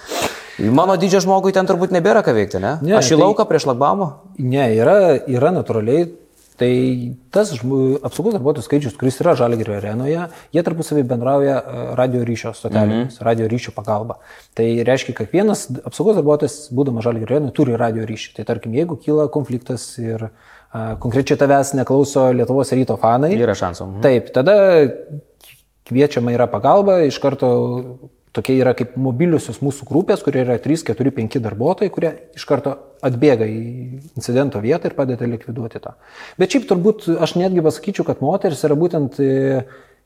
[0.58, 2.72] Mano didžio žmogui ten turbūt nebėra ką veikti, ne?
[2.82, 4.12] Ne, aš į tai- lauką prieš lagbamą.
[4.38, 6.08] Ne, yra, yra natūraliai.
[6.58, 6.70] Tai
[7.30, 12.96] tas apsaugos darbuotojų skaičius, kuris yra Žalgirio arenoje, jie tarpusavį bendrauja e, radio ryšio stotelėmis,
[12.96, 13.26] mm -hmm.
[13.28, 14.16] radio ryšio pagalba.
[14.58, 18.34] Tai reiškia, kad kiekvienas apsaugos darbuotojas, būdamas Žalgirio arenoje, turi radio ryšį.
[18.36, 20.28] Tai tarkim, jeigu kyla konfliktas ir
[20.72, 23.86] a, konkrečiai tavęs neklauso Lietuvos ryto fanai, Yra šansų.
[23.86, 24.02] Mhm.
[24.02, 24.58] Taip, tada
[25.88, 27.52] kviečiama yra pagalba, iš karto
[28.36, 32.76] tokie yra kaip mobiliusios mūsų grupės, kurie yra 3, 4, 5 darbuotojai, kurie iš karto
[33.04, 33.58] atbėga į
[34.18, 35.94] incidento vietą ir padeda likviduoti tą.
[36.40, 39.32] Bet šiaip turbūt aš netgi pasakyčiau, kad moteris yra būtent e,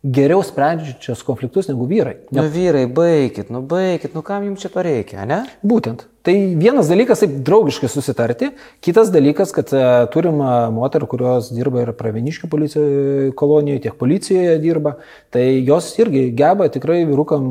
[0.03, 2.19] geriau sprendžiančios konfliktus negu vyrai.
[2.35, 5.45] Nu vyrai, baikit, nu baikit, nu kam jums čia to reikia, ne?
[5.65, 6.07] Būtent.
[6.23, 8.53] Tai vienas dalykas, taip draugiškai susitarti,
[8.85, 9.81] kitas dalykas, kad e,
[10.15, 14.93] turim e, moterų, kurios dirba ir policijoje kolonijoje, tiek policijoje dirba,
[15.35, 17.49] tai jos irgi geba tikrai vyrukam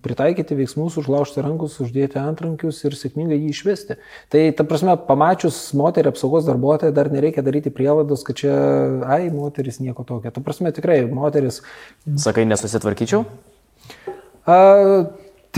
[0.00, 3.98] pritaikyti veiksmus, užlaužti rankus, uždėti antrankius ir sėkmingai jį išvesti.
[4.32, 8.56] Tai ta prasme, pamačius moterį apsaugos darbuotoją, dar nereikia daryti prielaidos, kad čia,
[9.04, 10.32] ai, moteris nieko tokio.
[10.32, 11.60] Ta prasme, tikrai moteris
[12.16, 13.26] Sakai, nesusitvarkyčiau?
[14.48, 14.56] a,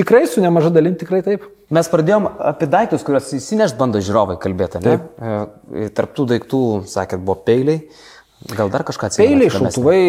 [0.01, 1.45] tikrai su nemaža dalim, tikrai taip.
[1.71, 4.97] Mes pradėjom apie daiktus, kuriuos įsinešt bando žiūrovai kalbėti, ne?
[4.97, 5.91] Taip.
[5.97, 7.85] Tarptų daiktų, sakėt, buvo peiliai.
[8.57, 9.29] Gal dar kažką atsiprašau?
[9.29, 10.05] Peiliai, šautuvai,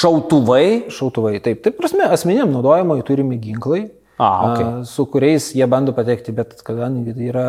[0.00, 0.66] Šautuvai?
[0.92, 1.62] Šautuvai, taip.
[1.64, 3.86] Taip, prasme, asmeniam naudojimui turime ginklai,
[4.20, 4.84] A, okay.
[4.84, 7.44] su kuriais jie bando patekti, bet kadangi tai yra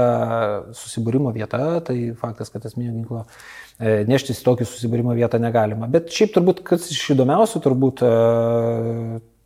[0.72, 5.90] susibūrimo vieta, tai faktas, kad asmeninio ginklo e, neštis į tokį susibūrimo vietą negalima.
[5.92, 8.14] Bet šiaip turbūt, kas iš įdomiausių, turbūt e,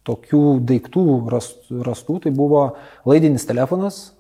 [0.06, 2.68] tokių daiktų rast- rastų, tai buvo
[3.10, 4.12] laidinis telefonas,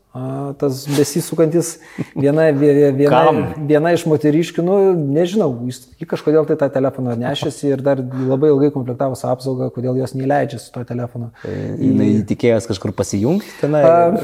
[0.56, 1.74] tas besisukantis
[2.16, 3.40] viena, vie- viena, Kam?
[3.68, 8.48] viena iš moteriškių, nu, nežinau, jis ji kažkodėl tai tą telefoną nešėsi ir dar labai
[8.54, 11.34] ilgai komplektavo su apsauga, kodėl jos neįleidžia su to telefonu.
[11.44, 13.84] Jis tikėjęs kažkur pasijungti tenai.
[13.84, 14.16] A,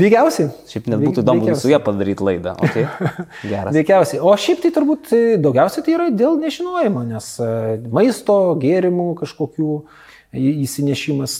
[0.00, 0.48] Veikiausiai.
[0.72, 2.56] Šiaip net būtų įdomu su ją padaryti laidą.
[2.64, 2.88] Okay.
[3.52, 3.74] Geras.
[3.76, 4.24] Veikiausiai.
[4.24, 7.52] O šiaip tai turbūt e, daugiausiai tai yra dėl nežinojimo, nes e,
[7.92, 10.06] maisto, gėrimų kažkokių į-
[10.36, 11.36] įsinešimas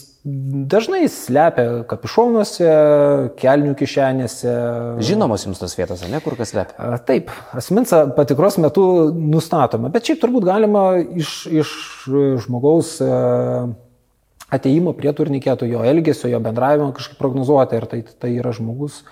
[0.69, 2.69] dažnai slepia kapišonuose,
[3.39, 4.53] kelnių kišenėse.
[5.05, 6.75] Žinomos jums tos vietos, ne, kur kas lepia.
[6.81, 8.83] A, Taip, asmens patikros metu
[9.13, 11.73] nustatoma, bet šiaip turbūt galima iš, iš
[12.45, 13.09] žmogaus e,
[14.53, 19.03] ateimo prie turniketų, jo elgesio, jo bendravimo kažkaip prognozuoti, ar tai, tai yra žmogus,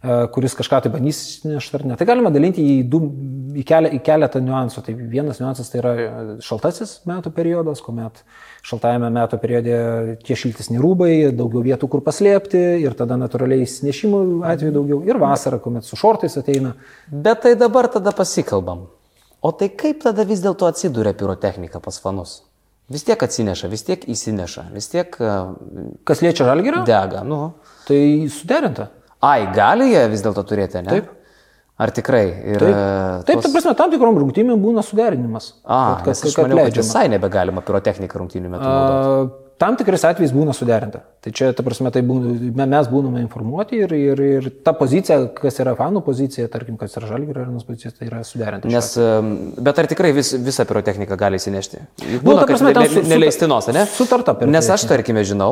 [0.00, 1.98] e, kuris kažką tai bandys nešti ar ne.
[2.00, 3.04] Tai galima dalinti į, du,
[3.52, 4.86] į, kelią, į keletą niuansų.
[4.86, 6.10] Tai vienas niuansas tai yra e,
[6.46, 8.24] šaltasis metų periodas, kuomet
[8.64, 9.76] šaltajame metų periode
[10.24, 15.00] tie šiltesni rūbai, daugiau vietų, kur paslėpti ir tada natūraliai įsinešimų atveju daugiau.
[15.08, 16.74] Ir vasara, kuomet su šortais ateina.
[17.08, 18.86] Bet tai dabar tada pasikalbam.
[19.44, 22.38] O tai kaip tada vis dėlto atsiduria pirotechnika pas fanus?
[22.92, 25.54] Vis tiek atsineša, vis tiek įsineša, vis tiek uh,
[26.04, 27.22] Kas liečia žalgyrą, dega.
[27.24, 27.54] Nu.
[27.88, 28.90] tai suderinta.
[29.24, 30.98] Ai, gali jie vis dėlto turėti, ne?
[30.98, 31.12] Taip.
[31.76, 32.26] Ar tikrai?
[32.54, 35.54] Ir, Taip, e, Taip tos- ta prasme, tam tikrom rungtynėm būna suderinimas.
[35.66, 36.84] A, kad, kad, kad kad leidžiama.
[36.86, 38.62] visai nebegalima pirotechniką rungtynių metu.
[38.62, 39.43] naudoti.
[39.60, 41.04] Tam tikrais atvejais būna suderinta.
[41.24, 45.20] Tai čia, ta prasme, tai būna, me- mes būname informuoti ir, ir, ir ta pozicija,
[45.38, 48.68] kas yra fanų pozicija, tarkim, kas yra žalgirio arenos pozicija, tai yra suderinta.
[48.68, 48.90] Nes,
[49.64, 51.80] bet ar tikrai vis, visą pirotechniką gali įsinešti?
[52.02, 53.86] Juk Nu, Būna, ta kad prasme, ne, neleistinos, ne?
[53.94, 54.52] sutarta pirotechnika.
[54.58, 55.50] Nes aš, tarkime, žinau,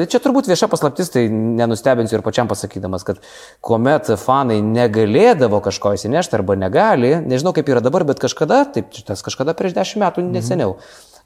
[0.00, 3.20] e, čia turbūt vieša paslaptis, tai nenustebinsiu ir pačiam pasakydamas, kad
[3.60, 9.22] kuomet fanai negalėdavo kažko įsinešti arba negali, nežinau kaip yra dabar, bet kažkada, taip, tas
[9.22, 10.78] kažkada prieš dešimt metų neseniau,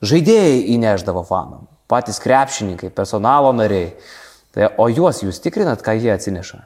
[0.05, 3.93] žaidėjai įneždavo fanam, patys krepšininkai, personalo nariai.
[4.55, 6.65] Tai, o juos jūs tikrinat, ką jie atsineša?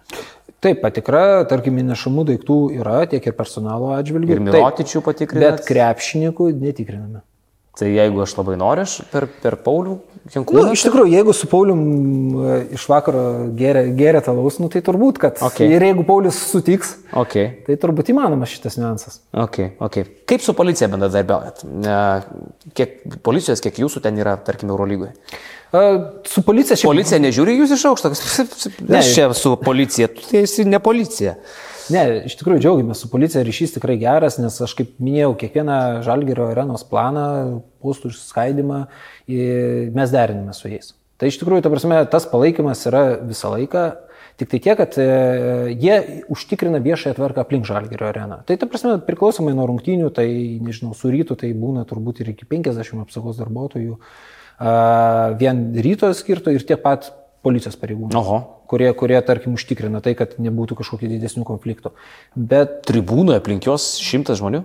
[0.65, 4.33] Taip, patikra, tarkim, įnešamų daiktų yra tiek ir personalo atžvilgių.
[4.33, 5.59] Ir Taip, mirotičių patikrinat?
[5.59, 7.21] Bet krepšininkų netikriname.
[7.77, 9.99] Tai jeigu aš labai noriu, aš per, per Paulių
[10.33, 10.63] Jankūną.
[10.65, 11.81] nu, iš tikrųjų, jeigu su Paulium
[12.49, 13.25] e, iš vakaro
[13.59, 15.69] geria, geria talaus, nu, tai turbūt, kad Okay.
[15.77, 17.35] ir jeigu Paulius sutiks, Ok,
[17.67, 19.21] tai turbūt įmanomas šitas niuansas.
[19.37, 19.99] ok, ok.
[20.31, 21.65] Kaip su policija bendradarbiaujat?
[21.69, 21.99] Ne,
[22.75, 25.13] Kiek policijos, kiek jūsų ten yra, tarkim, Eurolygoje?
[25.75, 25.83] A,
[26.25, 26.89] Su policija šiaip...
[26.95, 28.15] Policija nežiūri jūs iš aukšto,
[28.89, 31.37] ne, aš čia su policija, tai esi ne policija.
[31.93, 36.49] Ne, iš tikrųjų džiaugiamės su policija, ryšys tikrai geras, nes aš kaip minėjau, kiekvieną Žalgerio
[36.53, 37.27] arenos planą,
[37.85, 38.85] postų išskaidimą
[39.97, 40.95] mes deriname su jais.
[41.21, 43.85] Tai iš tikrųjų, ta prasme, tas palaikymas yra visą laiką,
[44.41, 45.07] tik tai tiek, kad e,
[45.79, 48.41] jie užtikrina viešąją tvarką aplink Žalgerio areną.
[48.49, 50.27] Tai ta prasme, priklausomai nuo rungtynių, tai
[50.65, 54.01] nežinau, su rytu tai būna turbūt ir iki 50 apsaugos darbuotojų,
[55.41, 57.11] vien ryto skirto ir tiek pat
[57.45, 58.39] policijos pareigūnų Oho.
[58.71, 61.95] Kurie, kurie, tarkim, užtikrina tai, kad nebūtų kažkokių didesnių konfliktų.
[62.37, 64.65] Bet Tribūnoje aplink jos šimtas žmonių?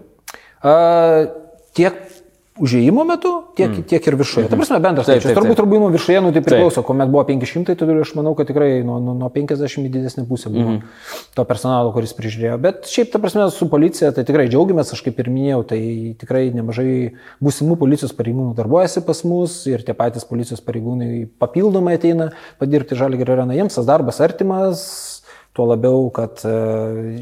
[0.62, 1.28] a,
[1.78, 1.96] tiek
[2.60, 3.86] užėjimo metu, tiek, mm.
[3.90, 4.48] tiek ir viršuje.
[4.52, 5.34] Ta prasme, bendras skaičius.
[5.38, 8.98] Turbūt tribūnų viršuje, nu tai priklauso, kuomet buvo 500, tai aš manau, kad tikrai nuo,
[9.04, 10.96] nuo, nuo 50 į didesnį pusę buvo mm.
[11.38, 12.58] to personalo, kuris prižiūrėjo.
[12.64, 15.82] Bet šiaip, ta prasme, su policija tai tikrai džiaugiamės, aš kaip ir minėjau, tai
[16.22, 16.90] tikrai nemažai
[17.44, 22.32] būsimų policijos pareigūnų darbuojasi pas mus ir tie patys policijos pareigūnai papildomai ateina
[22.62, 23.58] padirbti žalgerio areną.
[23.58, 24.84] Jiems tas darbas artimas,
[25.54, 26.52] tuo labiau, kad e,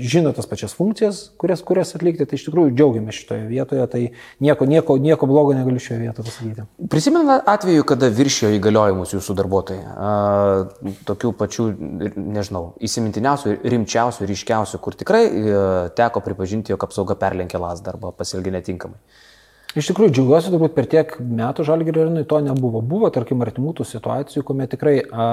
[0.04, 4.02] žino tas pačias funkcijas, kurias, kurias atlikti, tai iš tikrųjų džiaugiamės šitoje vietoje, tai
[4.44, 6.66] nieko, nieko, nieko blogo negaliu šioje vietoje pasakyti.
[6.92, 10.92] Prisimena atveju, kada viršijo įgaliojimus jūsų darbuotojai.
[11.08, 11.70] Tokių pačių,
[12.18, 15.64] nežinau, įsimintiniausių, rimčiausių, ryškiausių, kur tikrai e,
[15.98, 19.00] teko pripažinti, jog apsauga perlenkė lasdą arba pasielgė netinkamai.
[19.78, 22.80] Iš tikrųjų, džiaugiuosi, turbūt per tiek metų žalgerio arenui to nebuvo.
[22.82, 25.28] Buvo, tarkim, artimų tų situacijų, kuomet tikrai a,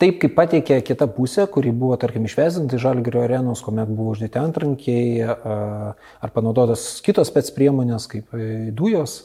[0.00, 5.26] taip, kaip pateikė kita pusė, kuri buvo, tarkim, išvezinti žalgerio arenos, kuomet buvo uždėti antrankiai
[5.28, 9.22] ar panaudotas kitos spets priemonės, kaip e, dujos.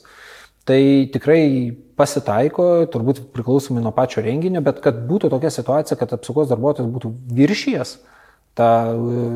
[0.65, 0.79] Tai
[1.13, 6.89] tikrai pasitaiko, turbūt priklausomai nuo pačio renginio, bet kad būtų tokia situacija, kad apsaugos darbuotojas
[6.89, 7.99] būtų viršijas,
[8.57, 9.27] tą e,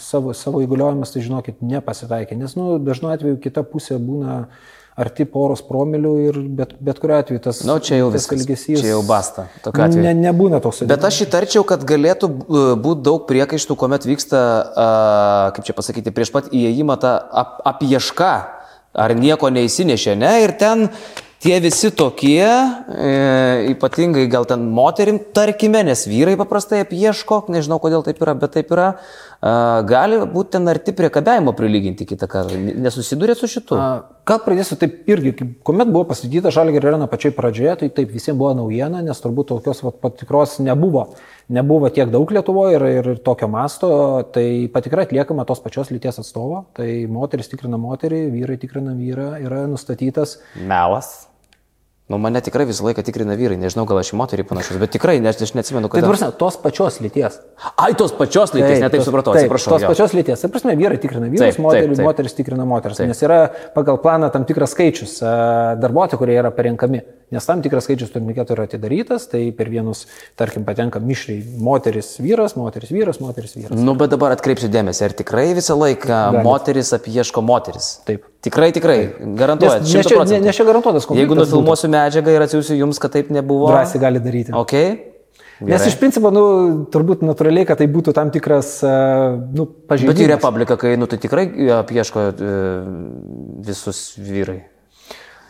[0.00, 2.38] savo, savo įgaliojimus, tai žinokit, nepasitaikė.
[2.38, 4.44] Nes, nu, dažnu atveju kita pusė būna
[5.00, 8.38] arti poros promilių ir bet, bet kuriu atveju tas, Na, čia jau viskas.
[8.38, 8.78] elgesys.
[8.78, 9.48] Čia jau basta.
[9.90, 12.30] Ne, nebūna toks Bet aš įtarčiau, kad galėtų
[12.78, 14.88] būti daug priekaištų, kuomet vyksta, a,
[15.56, 18.32] kaip čia pasakyti, prieš pat įėjimą ta ap, apieška,
[18.94, 20.34] ar nieko neįsinešė, ne?
[20.46, 20.86] Ir ten
[21.44, 23.10] tie visi tokie, e,
[23.74, 28.72] ypatingai gal ten moterim, tarkime, nes vyrai paprastai apieško, nežinau kodėl taip yra, bet taip
[28.72, 28.94] yra,
[29.88, 32.56] gali būti ten arti priekabiavimo prilyginti kitą kartą.
[32.56, 33.76] Nesusidurėt su šitu?
[34.24, 38.40] Gal pradėsiu taip irgi, kaip, kuomet buvo pastatyta Žalgirio arena pačioj pradžioje, tai taip visiems
[38.40, 41.10] buvo naujiena, nes turbūt tokios vat, patikros nebuvo
[41.48, 43.90] nebuvo tiek daug Lietuvoje ir, ir, ir tokio masto,
[44.32, 49.64] tai patikra atliekama tos pačios lyties atstovo, tai moteris tikrina moterį, vyrai tikrina vyrą, yra
[49.68, 51.26] nustatytas Melas.
[52.04, 55.14] Nu, mane tikrai visą laiką tikrina vyrai, nežinau, gal aš į moterį panašus, bet tikrai,
[55.24, 56.08] nes aš neatsimenu, Tai kad...
[56.10, 57.38] prasme, tos pačios lyties.
[57.80, 59.72] Ai, tos pačios lyties, ne taip tos- supratau, taip, atsiprašau.
[59.72, 59.92] Tos jo.
[59.94, 60.42] pačios lyties.
[60.44, 63.00] Tai prasme, vyrai tikrina vyrus, moteris, moteris tikrina moteris.
[63.00, 63.08] Taip.
[63.08, 63.38] Nes yra
[63.72, 65.32] pagal planą tam tikras skaičius a,
[65.80, 67.00] darbuotojų, kurie yra parenkami.
[67.32, 70.04] Nes tam tikras skaičius turniketų yra atidarytas, tai per vienus,
[70.36, 73.80] tarkim, patenka mišriai moteris, vyras, moteris, vyras, moteris, vyras.
[73.80, 76.44] Nu, bet dabar atkreipsiu dėmesį, ar tikrai visą laiką Galit.
[76.44, 77.94] moteris apieško moteris?
[78.04, 78.28] Taip.
[78.44, 78.98] Tikrai, tikrai,
[79.38, 79.80] garantuoju.
[79.80, 81.22] Nes, nes, čia, ne, nes čia garantuotas konfliktas.
[81.22, 83.70] Jeigu nufilmuosiu medžiagą ir atsiųsiu jums, kad taip nebuvo.
[83.72, 84.52] Drąsiai gali daryti.
[84.52, 84.74] Ok.
[85.64, 85.88] Nes Gerai.
[85.88, 86.44] iš principo, nu,
[86.92, 88.94] turbūt natūraliai, kad tai būtų tam tikras, a,
[89.38, 90.30] nu, Bet į pažeidimas.
[90.34, 91.46] Republiką, kai, nu, tai tikrai
[91.78, 92.56] apieško e,
[93.64, 94.58] visus vyrai.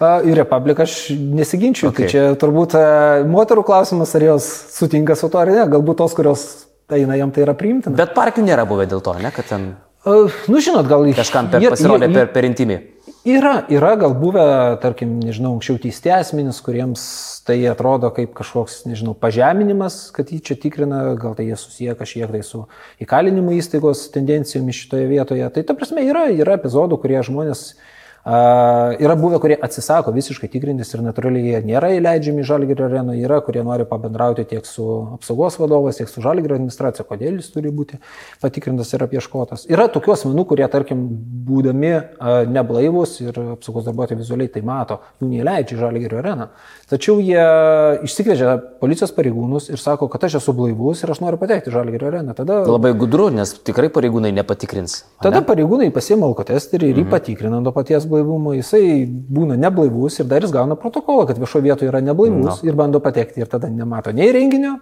[0.03, 1.89] A, Į Republiką aš nesiginčiu.
[1.89, 2.05] Okay.
[2.05, 2.11] Okay.
[2.11, 2.77] Tai čia turbūt
[3.31, 5.65] moterų klausimas, ar jos sutinka su to ar ne.
[5.73, 6.45] Galbūt tos, kurios
[6.93, 7.97] eina jam tai yra priimtina.
[7.97, 9.73] Bet parkių nėra buvę dėl to, ne, kad ten
[10.05, 12.77] Nu, žinot, gal kažkam per, pasirodė per, per intimį.
[13.25, 14.45] Yra, yra gal buvę,
[14.83, 17.05] tarkim, nežinau, anksčiau teisti asmenys, kuriems
[17.49, 22.35] tai atrodo kaip kažkoks, nežinau, pažeminimas, kad jį čia tikrina, gal tai jie susiję kažkiek
[22.35, 22.67] tai su
[23.01, 25.49] įkalinimo įstaigos tendencijomis šitoje vietoje.
[25.57, 27.71] Tai ta prasme yra, yra epizodų, kurie žmonės
[28.25, 33.43] yra buvę, kurie atsisako visiškai tikrintis ir natūraliai jie nėra įleidžiami į Žalgirio areną, yra,
[33.45, 34.87] kurie nori pabendrauti tiek su
[35.19, 37.99] apsaugos vadovas, tiek su Žalgirio administracija, kodėl jis turi būti
[38.41, 39.67] patikrintas ir apieškotas.
[39.69, 41.03] Yra tokių asmenų, kurie, tarkim,
[41.45, 41.93] būdami
[42.49, 46.49] neblaivus ir apsaugos darbuotojai vizualiai tai mato, jų neįleidžia į Žalgirio areną.
[46.89, 47.45] Tačiau jie
[48.09, 52.09] išsikviečia policijos pareigūnus ir sako, kad aš esu blaivus ir aš noriu patekti į Žalgirio
[52.09, 52.33] areną.
[52.41, 55.03] Tada, Labai gudru, nes tikrai pareigūnai nepatikrins.
[55.21, 58.55] tada pareigūnai pasiema alkotesterį ir jį patikrina nuo paties blaivumo.
[58.57, 63.03] Jisai būna neblaivus ir dar jis gauna protokolą, kad viešo vietoje yra neblaivus ir bando
[63.05, 64.79] patekti ir tada nemato nei renginio.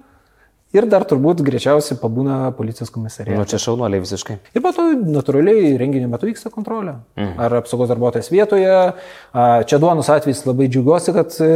[0.72, 3.34] Ir dar turbūt greičiausiai pabūna policijos komisarė.
[3.36, 4.38] Nu, čia šaunuoliai visiškai.
[4.56, 6.94] Ir po to natūraliai renginio metu vyksta kontrolė.
[7.18, 7.34] Mhm.
[7.44, 8.72] Ar apsaugos darbuotojas vietoje.
[8.72, 11.50] A, Čia duonus atvejs labai džiugiuosi, kad e,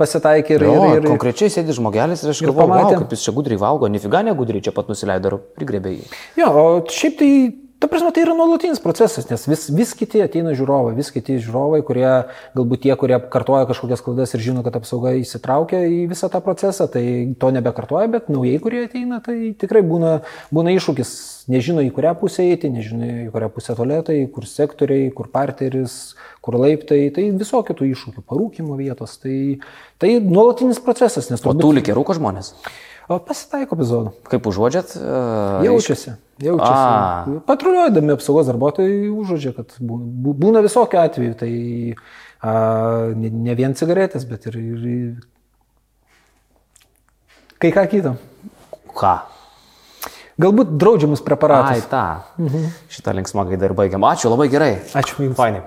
[0.00, 0.66] pasitaikė ir...
[0.66, 3.04] Jo, ir, ir, konkrečiai sėdi žmogelis ir aš galvoju, wow, pamatėm.
[3.04, 6.10] kaip jis čia gudriai valgo, nifiga negudriai čia pat nusileido ir prigrebė jį.
[6.42, 7.32] Jo, o šiaip tai,
[7.80, 11.80] ta prasme, tai yra nuolatinis procesas, nes vis, vis kiti ateina žiūrovai, vis kiti žiūrovai,
[11.88, 12.10] kurie
[12.56, 16.90] galbūt tie, kurie kartoja kažkokias klaidas ir žino, kad apsauga įsitraukia į visą tą procesą,
[16.92, 17.02] tai
[17.40, 20.18] to nebekartoja, bet naujai, kurie ateina, tai tikrai būna,
[20.52, 21.14] būna iššūkis,
[21.48, 25.96] nežino į kurią pusę eiti, nežino į kurią pusę toletai, kur sektoriai, kur parteris,
[26.44, 29.40] kur laiptai, tai visokių tų iššūkių, parūkimo vietos, tai,
[29.96, 32.52] tai nuolatinis procesas, nes O turbūt tų likė rūko žmonės.
[33.10, 34.12] O pasitaiko epizodų.
[34.30, 34.92] Kaip užuodžiat?
[34.96, 36.14] Uh, Jaučiasi.
[36.40, 37.40] Jaučiasi.
[37.48, 41.34] Patruliuodami apsaugos darbuotojai užuodžia, kad būna, bū- būna visokių atvejų.
[41.42, 41.50] Tai
[42.40, 42.54] a,
[43.18, 44.86] ne, ne vien cigaretės, bet ir, ir
[47.60, 48.14] kai ką kitą.
[48.96, 49.14] Ką?
[50.40, 51.84] Galbūt draudžiamus Ai, preparatus.
[51.90, 52.04] tą.
[52.40, 52.70] Mhm.
[52.88, 54.06] Šitą linksmą gaidą ir baigiam.
[54.08, 54.72] Ačiū, labai gerai.
[54.96, 55.36] Ačiū Jums.
[55.36, 55.60] Fainai.